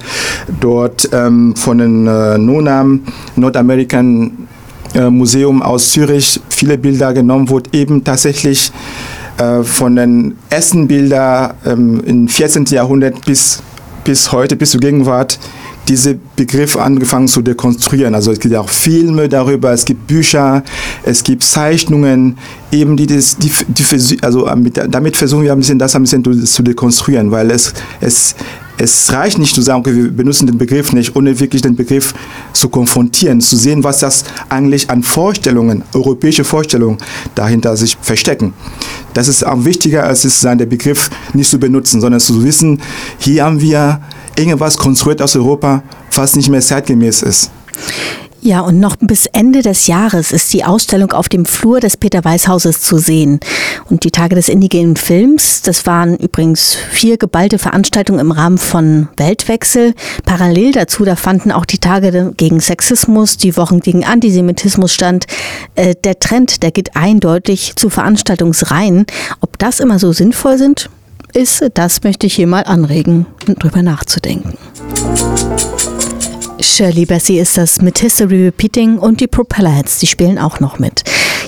dort 0.60 1.08
ähm, 1.12 1.54
von 1.54 1.78
den 1.78 2.08
äh, 2.08 2.36
NONAM, 2.36 3.02
Nordamerican 3.36 4.48
äh, 4.94 5.10
Museum 5.10 5.62
aus 5.62 5.90
Zürich 5.90 6.40
viele 6.48 6.78
Bilder 6.78 7.12
genommen, 7.12 7.48
wo 7.50 7.60
eben 7.72 8.04
tatsächlich 8.04 8.72
äh, 9.38 9.62
von 9.62 9.96
den 9.96 10.36
ersten 10.50 10.86
Bildern 10.86 11.54
ähm, 11.66 12.02
im 12.04 12.28
14. 12.28 12.66
Jahrhundert 12.66 13.24
bis, 13.26 13.62
bis 14.04 14.30
heute, 14.32 14.56
bis 14.56 14.70
zur 14.70 14.80
Gegenwart, 14.80 15.38
diese 15.88 16.18
Begriffe 16.36 16.80
angefangen 16.80 17.28
zu 17.28 17.42
dekonstruieren. 17.42 18.14
Also 18.14 18.32
es 18.32 18.40
gibt 18.40 18.54
auch 18.54 18.68
Filme 18.68 19.28
darüber, 19.28 19.72
es 19.72 19.84
gibt 19.84 20.06
Bücher, 20.06 20.62
es 21.02 21.22
gibt 21.24 21.42
Zeichnungen, 21.42 22.38
eben 22.72 22.96
die, 22.96 23.06
die, 23.06 23.20
die 23.68 24.18
also 24.22 24.48
damit 24.88 25.16
versuchen 25.16 25.42
wir 25.42 25.52
ein 25.52 25.58
bisschen 25.58 25.78
das 25.78 25.94
ein 25.94 26.02
bisschen 26.02 26.46
zu 26.46 26.62
dekonstruieren, 26.62 27.30
weil 27.30 27.50
es, 27.50 27.74
es, 28.00 28.34
es 28.76 29.12
reicht 29.12 29.38
nicht 29.38 29.54
zu 29.54 29.62
sagen, 29.62 29.80
okay, 29.80 29.94
wir 29.94 30.10
benutzen 30.10 30.46
den 30.46 30.58
Begriff 30.58 30.92
nicht, 30.92 31.14
ohne 31.14 31.38
wirklich 31.38 31.62
den 31.62 31.76
Begriff 31.76 32.14
zu 32.52 32.68
konfrontieren, 32.68 33.40
zu 33.40 33.56
sehen, 33.56 33.84
was 33.84 34.00
das 34.00 34.24
eigentlich 34.48 34.90
an 34.90 35.02
Vorstellungen, 35.02 35.84
europäische 35.92 36.44
Vorstellungen 36.44 36.98
dahinter 37.34 37.76
sich 37.76 37.96
verstecken. 38.00 38.52
Das 39.12 39.28
ist 39.28 39.46
auch 39.46 39.64
wichtiger, 39.64 40.04
als 40.04 40.24
es 40.24 40.40
sein, 40.40 40.58
der 40.58 40.66
Begriff 40.66 41.10
nicht 41.32 41.50
zu 41.50 41.58
benutzen, 41.58 42.00
sondern 42.00 42.20
zu 42.20 42.42
wissen, 42.42 42.80
hier 43.18 43.44
haben 43.44 43.60
wir 43.60 44.00
irgendwas 44.36 44.76
konstruiert 44.76 45.22
aus 45.22 45.36
Europa, 45.36 45.82
was 46.12 46.34
nicht 46.34 46.48
mehr 46.48 46.60
zeitgemäß 46.60 47.22
ist. 47.22 47.50
Ja, 48.46 48.60
und 48.60 48.78
noch 48.78 48.96
bis 49.00 49.24
Ende 49.24 49.62
des 49.62 49.86
Jahres 49.86 50.30
ist 50.30 50.52
die 50.52 50.64
Ausstellung 50.64 51.12
auf 51.12 51.30
dem 51.30 51.46
Flur 51.46 51.80
des 51.80 51.96
Peter-Weiß-Hauses 51.96 52.82
zu 52.82 52.98
sehen. 52.98 53.40
Und 53.88 54.04
die 54.04 54.10
Tage 54.10 54.34
des 54.34 54.50
indigenen 54.50 54.96
Films, 54.96 55.62
das 55.62 55.86
waren 55.86 56.18
übrigens 56.18 56.76
vier 56.90 57.16
geballte 57.16 57.58
Veranstaltungen 57.58 58.20
im 58.20 58.32
Rahmen 58.32 58.58
von 58.58 59.08
Weltwechsel. 59.16 59.94
Parallel 60.26 60.72
dazu, 60.72 61.06
da 61.06 61.16
fanden 61.16 61.52
auch 61.52 61.64
die 61.64 61.78
Tage 61.78 62.34
gegen 62.36 62.60
Sexismus, 62.60 63.38
die 63.38 63.56
Wochen 63.56 63.80
gegen 63.80 64.04
Antisemitismus 64.04 64.92
stand. 64.92 65.24
Äh, 65.74 65.94
der 66.04 66.18
Trend, 66.18 66.62
der 66.62 66.70
geht 66.70 66.96
eindeutig 66.96 67.76
zu 67.76 67.88
Veranstaltungsreihen. 67.88 69.06
Ob 69.40 69.58
das 69.58 69.80
immer 69.80 69.98
so 69.98 70.12
sinnvoll 70.12 70.58
sind, 70.58 70.90
ist, 71.32 71.64
das 71.72 72.02
möchte 72.02 72.26
ich 72.26 72.34
hier 72.34 72.46
mal 72.46 72.64
anregen, 72.64 73.24
drüber 73.46 73.80
nachzudenken. 73.80 74.58
Shirley 76.64 77.04
Bassey 77.04 77.38
ist 77.38 77.58
das 77.58 77.80
mit 77.82 77.98
History 77.98 78.46
Repeating 78.46 78.98
und 78.98 79.20
die 79.20 79.26
Propellerheads, 79.26 79.98
die 79.98 80.06
spielen 80.06 80.38
auch 80.38 80.60
noch 80.60 80.78
mit. 80.78 81.04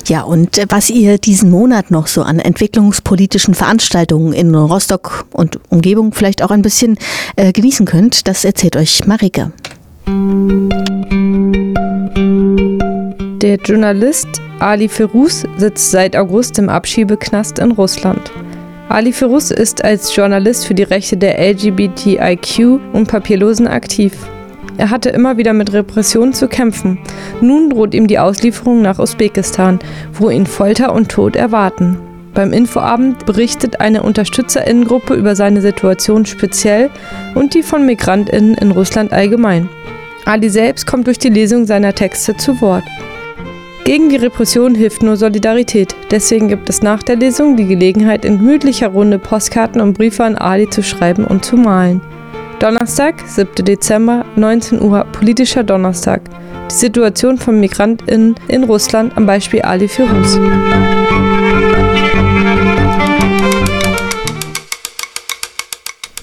Ja, 0.07 0.22
und 0.22 0.59
äh, 0.59 0.66
was 0.68 0.90
ihr 0.90 1.18
diesen 1.18 1.50
Monat 1.50 1.90
noch 1.90 2.07
so 2.07 2.22
an 2.22 2.38
entwicklungspolitischen 2.38 3.55
Veranstaltungen 3.55 4.33
in 4.33 4.55
Rostock 4.55 5.26
und 5.33 5.59
Umgebung 5.70 6.12
vielleicht 6.12 6.42
auch 6.42 6.50
ein 6.50 6.62
bisschen 6.62 6.98
äh, 7.37 7.52
genießen 7.52 7.87
könnt, 7.87 8.29
das 8.29 8.44
erzählt 8.44 8.76
euch 8.76 9.07
Marike. 9.07 9.52
Der 13.42 13.57
Journalist 13.64 14.29
Ali 14.61 14.88
Feruz 14.88 15.44
sitzt 15.57 15.90
seit 15.90 16.14
August 16.14 16.59
im 16.59 16.68
Abschiebeknast 16.68 17.59
in 17.59 17.72
Russland. 17.72 18.31
Ali 18.88 19.12
Feruz 19.12 19.50
ist 19.50 19.83
als 19.83 20.14
Journalist 20.14 20.66
für 20.66 20.74
die 20.74 20.85
Rechte 20.85 21.16
der 21.16 21.38
LGBTIQ 21.40 22.81
und 22.92 23.09
Papierlosen 23.09 23.66
aktiv. 23.66 24.12
Er 24.78 24.90
hatte 24.90 25.10
immer 25.10 25.36
wieder 25.36 25.52
mit 25.52 25.72
Repressionen 25.72 26.32
zu 26.32 26.48
kämpfen. 26.48 26.98
Nun 27.40 27.70
droht 27.70 27.94
ihm 27.94 28.06
die 28.06 28.18
Auslieferung 28.18 28.82
nach 28.82 28.98
Usbekistan, 28.98 29.78
wo 30.12 30.30
ihn 30.30 30.46
Folter 30.46 30.92
und 30.92 31.08
Tod 31.08 31.36
erwarten. 31.36 31.98
Beim 32.34 32.52
Infoabend 32.52 33.24
berichtet 33.24 33.80
eine 33.80 34.02
Unterstützerinnengruppe 34.02 35.14
über 35.14 35.34
seine 35.34 35.62
Situation 35.62 36.26
speziell 36.26 36.90
und 37.34 37.54
die 37.54 37.62
von 37.62 37.86
Migrantinnen 37.86 38.54
in 38.54 38.72
Russland 38.72 39.12
allgemein. 39.12 39.70
Ali 40.26 40.50
selbst 40.50 40.86
kommt 40.86 41.06
durch 41.06 41.18
die 41.18 41.30
Lesung 41.30 41.64
seiner 41.64 41.94
Texte 41.94 42.36
zu 42.36 42.60
Wort. 42.60 42.84
Gegen 43.84 44.08
die 44.08 44.16
Repression 44.16 44.74
hilft 44.74 45.02
nur 45.02 45.16
Solidarität. 45.16 45.94
Deswegen 46.10 46.48
gibt 46.48 46.68
es 46.68 46.82
nach 46.82 47.04
der 47.04 47.14
Lesung 47.14 47.56
die 47.56 47.66
Gelegenheit, 47.66 48.24
in 48.24 48.38
gemütlicher 48.38 48.88
Runde 48.88 49.18
Postkarten 49.18 49.80
und 49.80 49.96
Briefe 49.96 50.24
an 50.24 50.36
Ali 50.36 50.68
zu 50.68 50.82
schreiben 50.82 51.24
und 51.24 51.44
zu 51.44 51.56
malen. 51.56 52.00
Donnerstag, 52.58 53.16
7. 53.26 53.66
Dezember, 53.66 54.24
19 54.34 54.80
Uhr, 54.80 55.04
politischer 55.12 55.62
Donnerstag. 55.62 56.22
Die 56.70 56.74
Situation 56.74 57.36
von 57.36 57.60
MigrantInnen 57.60 58.34
in 58.48 58.64
Russland 58.64 59.14
am 59.14 59.26
Beispiel 59.26 59.60
Ali 59.60 59.86
Firuz. 59.86 60.38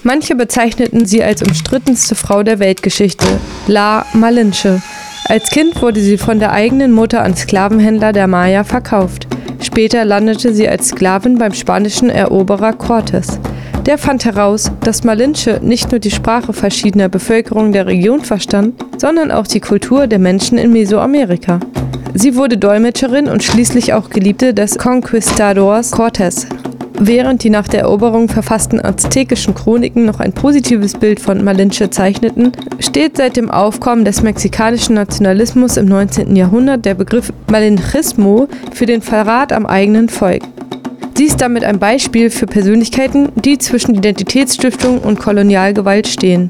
Manche 0.02 0.34
bezeichneten 0.34 1.06
sie 1.06 1.22
als 1.22 1.40
umstrittenste 1.40 2.16
Frau 2.16 2.42
der 2.42 2.58
Weltgeschichte, 2.58 3.26
La 3.68 4.04
Malinche. 4.12 4.82
Als 5.28 5.50
Kind 5.50 5.80
wurde 5.80 6.00
sie 6.00 6.18
von 6.18 6.40
der 6.40 6.50
eigenen 6.50 6.90
Mutter 6.90 7.22
an 7.22 7.36
Sklavenhändler 7.36 8.12
der 8.12 8.26
Maya 8.26 8.64
verkauft. 8.64 9.28
Später 9.60 10.04
landete 10.04 10.52
sie 10.52 10.68
als 10.68 10.88
Sklavin 10.88 11.38
beim 11.38 11.54
spanischen 11.54 12.10
Eroberer 12.10 12.72
Cortés. 12.72 13.38
Der 13.86 13.98
fand 13.98 14.24
heraus, 14.24 14.72
dass 14.80 15.04
Malinche 15.04 15.60
nicht 15.62 15.90
nur 15.90 15.98
die 15.98 16.10
Sprache 16.10 16.54
verschiedener 16.54 17.10
Bevölkerungen 17.10 17.72
der 17.72 17.86
Region 17.86 18.20
verstand, 18.20 18.82
sondern 18.96 19.30
auch 19.30 19.46
die 19.46 19.60
Kultur 19.60 20.06
der 20.06 20.18
Menschen 20.18 20.56
in 20.56 20.72
Mesoamerika. 20.72 21.60
Sie 22.14 22.34
wurde 22.34 22.56
Dolmetscherin 22.56 23.28
und 23.28 23.42
schließlich 23.42 23.92
auch 23.92 24.08
Geliebte 24.08 24.54
des 24.54 24.78
Conquistadors 24.78 25.92
Cortés. 25.92 26.46
Während 26.98 27.42
die 27.42 27.50
nach 27.50 27.68
der 27.68 27.80
Eroberung 27.80 28.28
verfassten 28.28 28.82
aztekischen 28.82 29.54
Chroniken 29.54 30.06
noch 30.06 30.20
ein 30.20 30.32
positives 30.32 30.94
Bild 30.94 31.20
von 31.20 31.44
Malinche 31.44 31.90
zeichneten, 31.90 32.52
steht 32.78 33.18
seit 33.18 33.36
dem 33.36 33.50
Aufkommen 33.50 34.06
des 34.06 34.22
mexikanischen 34.22 34.94
Nationalismus 34.94 35.76
im 35.76 35.86
19. 35.86 36.36
Jahrhundert 36.36 36.86
der 36.86 36.94
Begriff 36.94 37.32
Malinchismo 37.50 38.48
für 38.72 38.86
den 38.86 39.02
Verrat 39.02 39.52
am 39.52 39.66
eigenen 39.66 40.08
Volk. 40.08 40.42
Sie 41.16 41.26
ist 41.26 41.40
damit 41.40 41.64
ein 41.64 41.78
Beispiel 41.78 42.28
für 42.28 42.46
Persönlichkeiten, 42.46 43.28
die 43.36 43.56
zwischen 43.58 43.94
Identitätsstiftung 43.94 44.98
und 44.98 45.20
Kolonialgewalt 45.20 46.08
stehen. 46.08 46.48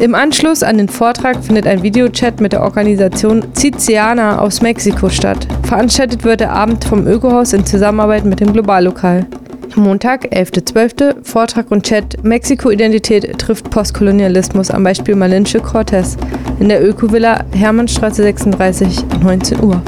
Im 0.00 0.14
Anschluss 0.14 0.62
an 0.62 0.78
den 0.78 0.88
Vortrag 0.88 1.42
findet 1.42 1.66
ein 1.66 1.82
Videochat 1.82 2.40
mit 2.40 2.52
der 2.52 2.62
Organisation 2.62 3.44
Ciziana 3.54 4.38
aus 4.38 4.62
Mexiko 4.62 5.08
statt. 5.08 5.48
Veranstaltet 5.64 6.22
wird 6.22 6.40
der 6.40 6.52
Abend 6.52 6.84
vom 6.84 7.06
Ökohaus 7.06 7.52
in 7.52 7.66
Zusammenarbeit 7.66 8.24
mit 8.24 8.38
dem 8.38 8.52
Globallokal. 8.52 9.26
Montag, 9.74 10.32
11.12. 10.32 11.24
Vortrag 11.24 11.70
und 11.70 11.84
Chat 11.84 12.22
Mexiko-Identität 12.22 13.38
trifft 13.38 13.70
Postkolonialismus 13.70 14.70
am 14.70 14.84
Beispiel 14.84 15.16
Malinche 15.16 15.60
Cortez 15.60 16.16
in 16.60 16.68
der 16.68 16.86
Ökovilla 16.86 17.44
Hermannstraße 17.52 18.22
36, 18.22 19.04
19 19.22 19.64
Uhr. 19.64 19.82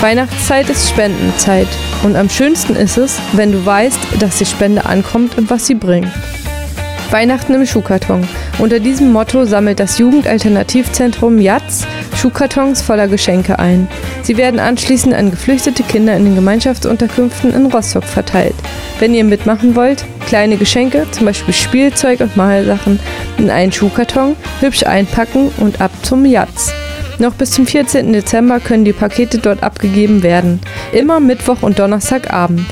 Weihnachtszeit 0.00 0.70
ist 0.70 0.88
Spendenzeit 0.88 1.66
und 2.04 2.14
am 2.14 2.30
schönsten 2.30 2.76
ist 2.76 2.96
es, 2.98 3.18
wenn 3.32 3.50
du 3.50 3.66
weißt, 3.66 3.98
dass 4.20 4.38
die 4.38 4.46
Spende 4.46 4.86
ankommt 4.86 5.36
und 5.36 5.50
was 5.50 5.66
sie 5.66 5.74
bringt. 5.74 6.12
Weihnachten 7.10 7.54
im 7.54 7.66
Schuhkarton. 7.66 8.28
Unter 8.58 8.78
diesem 8.78 9.12
Motto 9.12 9.44
sammelt 9.44 9.80
das 9.80 9.98
Jugendalternativzentrum 9.98 11.38
JATZ 11.38 11.86
Schuhkartons 12.14 12.80
voller 12.80 13.08
Geschenke 13.08 13.58
ein. 13.58 13.88
Sie 14.22 14.36
werden 14.36 14.60
anschließend 14.60 15.14
an 15.14 15.32
geflüchtete 15.32 15.82
Kinder 15.82 16.16
in 16.16 16.26
den 16.26 16.34
Gemeinschaftsunterkünften 16.36 17.52
in 17.52 17.66
Rostock 17.66 18.04
verteilt. 18.04 18.54
Wenn 19.00 19.14
ihr 19.14 19.24
mitmachen 19.24 19.74
wollt, 19.74 20.04
kleine 20.26 20.58
Geschenke, 20.58 21.06
zum 21.10 21.26
Beispiel 21.26 21.54
Spielzeug 21.54 22.20
und 22.20 22.36
Malsachen, 22.36 23.00
in 23.36 23.50
einen 23.50 23.72
Schuhkarton, 23.72 24.36
hübsch 24.60 24.84
einpacken 24.84 25.50
und 25.58 25.80
ab 25.80 25.90
zum 26.02 26.24
JATZ. 26.24 26.72
Noch 27.18 27.34
bis 27.34 27.50
zum 27.50 27.66
14. 27.66 28.12
Dezember 28.12 28.60
können 28.60 28.84
die 28.84 28.92
Pakete 28.92 29.38
dort 29.38 29.62
abgegeben 29.62 30.22
werden. 30.22 30.60
Immer 30.92 31.18
Mittwoch 31.20 31.62
und 31.62 31.78
Donnerstagabend. 31.78 32.64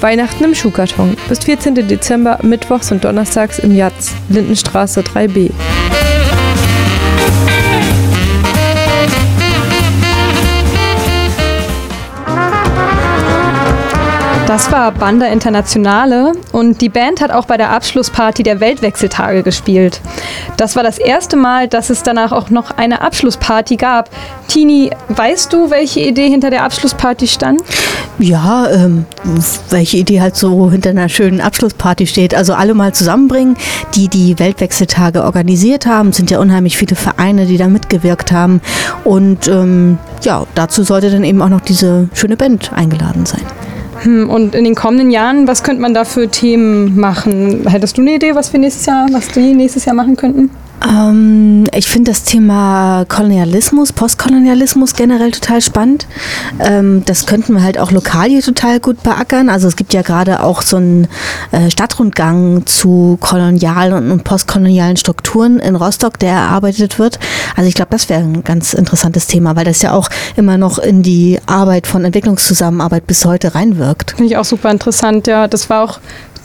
Weihnachten 0.00 0.44
im 0.44 0.54
Schuhkarton. 0.54 1.16
Bis 1.28 1.40
14. 1.40 1.74
Dezember, 1.74 2.38
Mittwochs 2.42 2.92
und 2.92 3.04
Donnerstags 3.04 3.58
im 3.58 3.74
Jatz, 3.74 4.12
Lindenstraße 4.28 5.00
3b. 5.00 5.50
Das 14.50 14.72
war 14.72 14.90
Banda 14.90 15.26
Internationale 15.26 16.32
und 16.50 16.80
die 16.80 16.88
Band 16.88 17.20
hat 17.20 17.30
auch 17.30 17.44
bei 17.44 17.56
der 17.56 17.70
Abschlussparty 17.70 18.42
der 18.42 18.58
Weltwechseltage 18.58 19.44
gespielt. 19.44 20.00
Das 20.56 20.74
war 20.74 20.82
das 20.82 20.98
erste 20.98 21.36
Mal, 21.36 21.68
dass 21.68 21.88
es 21.88 22.02
danach 22.02 22.32
auch 22.32 22.50
noch 22.50 22.72
eine 22.72 23.00
Abschlussparty 23.00 23.76
gab. 23.76 24.10
Tini, 24.48 24.90
weißt 25.06 25.52
du, 25.52 25.70
welche 25.70 26.00
Idee 26.00 26.28
hinter 26.28 26.50
der 26.50 26.64
Abschlussparty 26.64 27.28
stand? 27.28 27.62
Ja, 28.18 28.68
ähm, 28.72 29.04
welche 29.70 29.98
Idee 29.98 30.20
halt 30.20 30.34
so 30.34 30.68
hinter 30.68 30.90
einer 30.90 31.08
schönen 31.08 31.40
Abschlussparty 31.40 32.08
steht. 32.08 32.34
Also 32.34 32.52
alle 32.54 32.74
mal 32.74 32.92
zusammenbringen, 32.92 33.56
die 33.94 34.08
die 34.08 34.40
Weltwechseltage 34.40 35.22
organisiert 35.22 35.86
haben. 35.86 36.08
Es 36.08 36.16
sind 36.16 36.28
ja 36.28 36.40
unheimlich 36.40 36.76
viele 36.76 36.96
Vereine, 36.96 37.46
die 37.46 37.56
da 37.56 37.68
mitgewirkt 37.68 38.32
haben. 38.32 38.60
Und 39.04 39.46
ähm, 39.46 39.98
ja, 40.24 40.44
dazu 40.56 40.82
sollte 40.82 41.08
dann 41.08 41.22
eben 41.22 41.40
auch 41.40 41.48
noch 41.48 41.60
diese 41.60 42.08
schöne 42.14 42.36
Band 42.36 42.72
eingeladen 42.72 43.26
sein. 43.26 43.46
Hm, 44.02 44.30
und 44.30 44.54
in 44.54 44.64
den 44.64 44.74
kommenden 44.74 45.10
Jahren, 45.10 45.46
was 45.46 45.62
könnte 45.62 45.82
man 45.82 45.92
da 45.94 46.04
für 46.04 46.28
Themen 46.28 46.98
machen? 46.98 47.66
Hättest 47.68 47.98
du 47.98 48.02
eine 48.02 48.14
Idee, 48.14 48.34
was 48.34 48.52
wir 48.52 48.60
nächstes 48.60 48.86
Jahr, 48.86 49.06
was 49.12 49.28
die 49.28 49.52
nächstes 49.52 49.84
Jahr 49.84 49.94
machen 49.94 50.16
könnten? 50.16 50.50
Ähm, 50.88 51.64
ich 51.74 51.86
finde 51.88 52.10
das 52.10 52.24
Thema 52.24 53.04
Kolonialismus, 53.08 53.92
Postkolonialismus 53.92 54.94
generell 54.94 55.30
total 55.30 55.60
spannend. 55.60 56.06
Ähm, 56.58 57.04
das 57.04 57.26
könnten 57.26 57.54
wir 57.54 57.62
halt 57.62 57.78
auch 57.78 57.90
lokal 57.90 58.28
hier 58.28 58.42
total 58.42 58.80
gut 58.80 59.02
beackern. 59.02 59.48
Also 59.48 59.68
es 59.68 59.76
gibt 59.76 59.92
ja 59.92 60.02
gerade 60.02 60.42
auch 60.42 60.62
so 60.62 60.76
einen 60.76 61.08
äh, 61.52 61.70
Stadtrundgang 61.70 62.66
zu 62.66 63.18
kolonialen 63.20 64.10
und 64.10 64.24
postkolonialen 64.24 64.96
Strukturen 64.96 65.58
in 65.58 65.76
Rostock, 65.76 66.18
der 66.18 66.32
erarbeitet 66.32 66.98
wird. 66.98 67.18
Also 67.56 67.68
ich 67.68 67.74
glaube, 67.74 67.90
das 67.90 68.08
wäre 68.08 68.22
ein 68.22 68.44
ganz 68.44 68.72
interessantes 68.72 69.26
Thema, 69.26 69.56
weil 69.56 69.64
das 69.64 69.82
ja 69.82 69.92
auch 69.92 70.08
immer 70.36 70.56
noch 70.56 70.78
in 70.78 71.02
die 71.02 71.38
Arbeit 71.46 71.86
von 71.86 72.04
Entwicklungszusammenarbeit 72.04 73.06
bis 73.06 73.24
heute 73.24 73.54
reinwirkt. 73.54 74.12
Finde 74.12 74.32
ich 74.32 74.36
auch 74.36 74.44
super 74.44 74.70
interessant, 74.70 75.26
ja. 75.26 75.48
Das 75.48 75.68
war 75.68 75.84
auch 75.84 76.00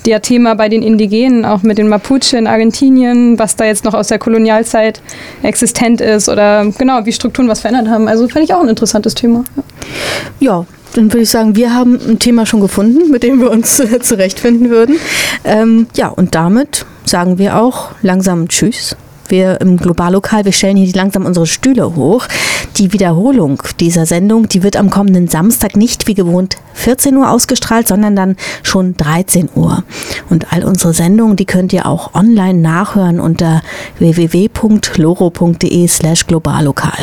der 0.05 0.21
Thema 0.21 0.55
bei 0.55 0.69
den 0.69 0.81
Indigenen, 0.81 1.45
auch 1.45 1.63
mit 1.63 1.77
den 1.77 1.87
Mapuche 1.87 2.37
in 2.37 2.47
Argentinien, 2.47 3.37
was 3.39 3.55
da 3.55 3.65
jetzt 3.65 3.85
noch 3.85 3.93
aus 3.93 4.07
der 4.07 4.19
Kolonialzeit 4.19 5.01
existent 5.43 6.01
ist 6.01 6.29
oder 6.29 6.65
genau, 6.77 7.05
wie 7.05 7.11
Strukturen 7.11 7.47
was 7.47 7.61
verändert 7.61 7.89
haben. 7.89 8.07
Also 8.07 8.27
fände 8.27 8.45
ich 8.45 8.53
auch 8.53 8.61
ein 8.61 8.69
interessantes 8.69 9.15
Thema. 9.15 9.43
Ja. 9.55 9.63
ja 10.39 10.65
dann 10.93 11.11
würde 11.11 11.23
ich 11.23 11.29
sagen, 11.29 11.55
wir 11.55 11.75
haben 11.75 11.99
ein 12.07 12.19
Thema 12.19 12.45
schon 12.45 12.61
gefunden, 12.61 13.11
mit 13.11 13.23
dem 13.23 13.41
wir 13.41 13.51
uns 13.51 13.79
äh, 13.79 13.99
zurechtfinden 13.99 14.69
würden. 14.69 14.97
Ähm, 15.43 15.87
ja, 15.95 16.07
und 16.07 16.35
damit 16.35 16.85
sagen 17.03 17.37
wir 17.37 17.57
auch 17.59 17.89
langsam 18.01 18.47
Tschüss 18.47 18.95
wir 19.29 19.61
im 19.61 19.77
Globallokal, 19.77 20.45
wir 20.45 20.51
stellen 20.51 20.77
hier 20.77 20.93
langsam 20.93 21.25
unsere 21.25 21.45
Stühle 21.47 21.95
hoch, 21.95 22.27
Die 22.77 22.91
Wiederholung 22.91 23.63
dieser 23.79 24.05
Sendung, 24.05 24.49
die 24.49 24.61
wird 24.61 24.75
am 24.75 24.89
kommenden 24.89 25.29
Samstag 25.29 25.77
nicht 25.77 26.07
wie 26.07 26.13
gewohnt 26.13 26.57
14 26.73 27.15
Uhr 27.15 27.31
ausgestrahlt, 27.31 27.87
sondern 27.87 28.15
dann 28.17 28.35
schon 28.63 28.97
13 28.97 29.49
Uhr. 29.55 29.83
Und 30.29 30.51
all 30.51 30.65
unsere 30.65 30.93
Sendungen, 30.93 31.37
die 31.37 31.45
könnt 31.45 31.71
ihr 31.73 31.85
auch 31.85 32.13
online 32.13 32.59
nachhören 32.59 33.21
unter 33.21 33.61
www.loro.de 33.99 35.87
slash 35.87 36.27
globallokal. 36.27 36.99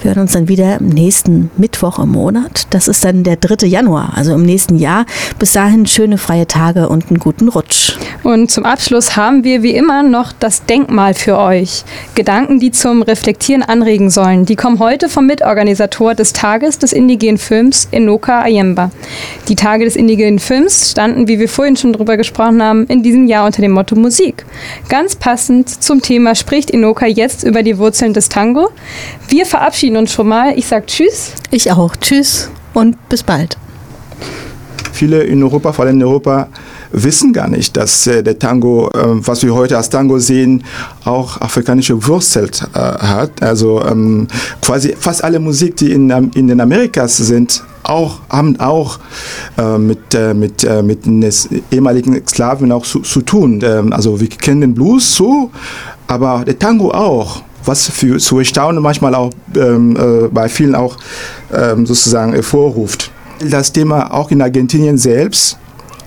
Wir 0.00 0.10
hören 0.10 0.22
uns 0.22 0.32
dann 0.32 0.48
wieder 0.48 0.76
am 0.76 0.88
nächsten 0.88 1.50
Mittwoch 1.56 1.98
im 1.98 2.10
Monat. 2.10 2.66
Das 2.70 2.86
ist 2.86 3.04
dann 3.04 3.24
der 3.24 3.36
3. 3.36 3.66
Januar, 3.66 4.12
also 4.14 4.34
im 4.34 4.42
nächsten 4.42 4.76
Jahr. 4.76 5.06
Bis 5.38 5.52
dahin 5.52 5.86
schöne 5.86 6.18
freie 6.18 6.46
Tage 6.46 6.88
und 6.90 7.08
einen 7.08 7.18
guten 7.18 7.48
Rutsch. 7.48 7.96
Und 8.22 8.50
zum 8.50 8.64
Abschluss 8.66 9.16
haben 9.16 9.44
wir 9.44 9.62
wie 9.62 9.74
immer 9.74 10.02
noch 10.02 10.32
das 10.32 10.66
Denkmal 10.66 11.14
für 11.14 11.38
euch. 11.38 11.55
Gedanken, 12.14 12.60
die 12.60 12.70
zum 12.70 13.02
Reflektieren 13.02 13.62
anregen 13.62 14.10
sollen. 14.10 14.44
Die 14.44 14.56
kommen 14.56 14.78
heute 14.78 15.08
vom 15.08 15.26
Mitorganisator 15.26 16.14
des 16.14 16.32
Tages 16.32 16.78
des 16.78 16.92
indigenen 16.92 17.38
Films 17.38 17.88
Enoka 17.92 18.42
Ayemba. 18.42 18.90
Die 19.48 19.56
Tage 19.56 19.84
des 19.84 19.96
indigenen 19.96 20.38
Films 20.38 20.90
standen, 20.90 21.28
wie 21.28 21.38
wir 21.38 21.48
vorhin 21.48 21.76
schon 21.76 21.92
drüber 21.92 22.16
gesprochen 22.16 22.62
haben, 22.62 22.86
in 22.86 23.02
diesem 23.02 23.26
Jahr 23.26 23.46
unter 23.46 23.62
dem 23.62 23.72
Motto 23.72 23.96
Musik. 23.96 24.44
Ganz 24.88 25.16
passend 25.16 25.82
zum 25.82 26.02
Thema 26.02 26.34
spricht 26.34 26.70
Enoka 26.70 27.06
jetzt 27.06 27.44
über 27.44 27.62
die 27.62 27.78
Wurzeln 27.78 28.12
des 28.12 28.28
Tango. 28.28 28.70
Wir 29.28 29.46
verabschieden 29.46 29.96
uns 29.96 30.12
schon 30.12 30.28
mal. 30.28 30.58
Ich 30.58 30.66
sage 30.66 30.86
Tschüss. 30.86 31.32
Ich 31.50 31.70
auch. 31.72 31.96
Tschüss 31.96 32.50
und 32.74 33.08
bis 33.08 33.22
bald. 33.22 33.56
Viele 34.92 35.22
in 35.24 35.42
Europa, 35.42 35.72
vor 35.72 35.84
allem 35.84 35.96
in 35.96 36.04
Europa, 36.04 36.48
wissen 36.96 37.32
gar 37.32 37.48
nicht, 37.48 37.76
dass 37.76 38.06
äh, 38.06 38.22
der 38.22 38.38
Tango, 38.38 38.88
äh, 38.88 39.26
was 39.26 39.42
wir 39.42 39.54
heute 39.54 39.76
als 39.76 39.90
Tango 39.90 40.18
sehen, 40.18 40.64
auch 41.04 41.40
afrikanische 41.40 42.06
Wurzeln 42.06 42.50
äh, 42.74 42.78
hat. 42.78 43.42
Also 43.42 43.84
ähm, 43.84 44.26
quasi 44.62 44.94
fast 44.98 45.22
alle 45.22 45.38
Musik, 45.38 45.76
die 45.76 45.92
in, 45.92 46.10
in 46.34 46.48
den 46.48 46.60
Amerikas 46.60 47.18
sind, 47.18 47.62
auch, 47.82 48.20
haben 48.28 48.58
auch 48.58 48.98
äh, 49.58 49.78
mit, 49.78 50.14
äh, 50.14 50.34
mit, 50.34 50.64
äh, 50.64 50.82
mit 50.82 51.06
den 51.06 51.24
ehemaligen 51.70 52.26
Sklaven 52.26 52.72
auch 52.72 52.84
zu, 52.84 53.00
zu 53.00 53.20
tun. 53.20 53.60
Ähm, 53.62 53.92
also 53.92 54.18
wir 54.20 54.28
kennen 54.28 54.62
den 54.62 54.74
Blues 54.74 55.14
so, 55.14 55.50
aber 56.06 56.44
der 56.44 56.58
Tango 56.58 56.90
auch 56.90 57.42
was 57.64 57.88
für 57.88 58.18
zu 58.18 58.38
erstaunen 58.38 58.80
manchmal 58.80 59.14
auch 59.16 59.30
ähm, 59.56 59.96
äh, 59.96 60.28
bei 60.28 60.48
vielen 60.48 60.76
auch 60.76 60.96
ähm, 61.52 61.84
sozusagen 61.84 62.32
hervorruft. 62.32 63.10
Das 63.50 63.72
Thema 63.72 64.12
auch 64.14 64.30
in 64.30 64.40
Argentinien 64.40 64.96
selbst 64.96 65.58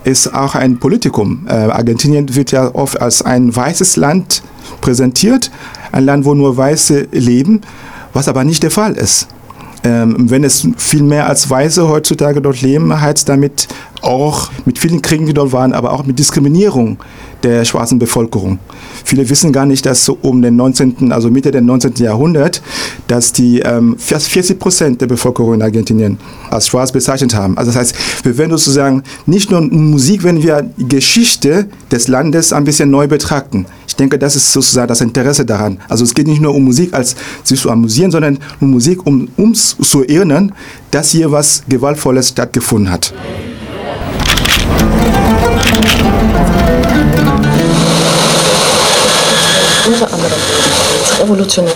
ist 0.04 0.34
auch 0.34 0.56
ein 0.56 0.80
Politikum. 0.80 1.46
Äh, 1.48 1.54
Argentinien 1.54 2.36
wird 2.36 2.52
ja 2.52 2.74
oft 2.74 3.02
als 3.02 3.22
ein 3.22 3.56
weißes 3.56 3.96
Land 3.96 4.44
präsentiert, 4.82 5.52
ein 5.92 6.06
Land, 6.06 6.26
wo 6.26 6.34
nur 6.34 6.56
Weiße 6.56 7.08
leben, 7.12 7.62
was 8.14 8.28
aber 8.28 8.44
nicht 8.44 8.64
der 8.64 8.72
Fall 8.72 8.94
ist. 8.94 9.28
Ähm, 9.84 10.30
wenn 10.30 10.44
es 10.44 10.68
viel 10.78 11.04
mehr 11.04 11.28
als 11.28 11.50
Weiße 11.50 11.88
heutzutage 11.88 12.42
dort 12.42 12.62
leben, 12.62 13.00
heißt 13.00 13.30
damit 13.30 13.68
auch 14.02 14.50
mit 14.66 14.80
vielen 14.80 15.02
Kriegen, 15.02 15.26
die 15.26 15.34
dort 15.34 15.52
waren, 15.52 15.74
aber 15.74 15.94
auch 15.94 16.06
mit 16.06 16.20
Diskriminierung 16.20 16.98
der 17.44 17.64
schwarzen 17.64 18.00
Bevölkerung. 18.00 18.60
Viele 19.06 19.30
wissen 19.30 19.54
gar 19.54 19.66
nicht, 19.66 19.86
dass 19.86 20.10
um 20.10 20.42
den 20.42 20.56
19., 20.56 21.12
also 21.12 21.30
Mitte 21.30 21.52
des 21.52 21.62
19. 21.62 21.94
Jahrhunderts, 21.98 22.62
dass 23.08 23.32
die 23.32 23.60
ähm, 23.60 23.96
fast 23.98 24.28
40 24.28 24.60
Prozent 24.60 25.02
der 25.02 25.08
Bevölkerung 25.08 25.54
in 25.54 25.62
Argentinien 25.62 26.18
als 26.50 26.68
schwarz 26.68 26.92
bezeichnet 26.92 27.34
haben. 27.34 27.58
Also 27.58 27.72
das 27.72 27.80
heißt, 27.80 28.26
wir 28.26 28.38
werden 28.38 28.52
sozusagen 28.52 29.04
nicht 29.26 29.52
nur 29.52 29.62
Musik, 29.62 30.24
wenn 30.24 30.44
wir 30.44 30.70
Geschichte 30.78 31.68
des 31.92 32.08
Landes 32.08 32.52
ein 32.52 32.66
bisschen 32.66 32.92
neu 32.92 33.08
betrachten. 33.08 33.66
Denke, 34.00 34.18
das 34.18 34.36
ist 34.36 34.52
sozusagen 34.52 34.88
das 34.88 35.02
Interesse 35.02 35.46
daran. 35.46 35.78
Also 35.90 36.06
es 36.06 36.14
geht 36.14 36.28
nicht 36.28 36.42
nur 36.42 36.56
um 36.56 36.64
Musik, 36.64 36.94
als 36.94 37.16
sich 37.44 37.60
zu 37.60 37.70
amüsieren, 37.70 38.12
sondern 38.12 38.40
um 38.62 38.72
Musik, 38.72 39.06
um 39.06 39.28
uns 39.36 39.76
zu 39.82 40.04
erinnern, 40.04 40.54
dass 40.90 41.12
hier 41.12 41.32
was 41.32 41.64
Gewaltvolles 41.68 42.30
stattgefunden 42.30 42.92
hat. 42.92 43.14
unter 49.90 50.14
anderem 50.14 50.40
revolutionär. 51.22 51.74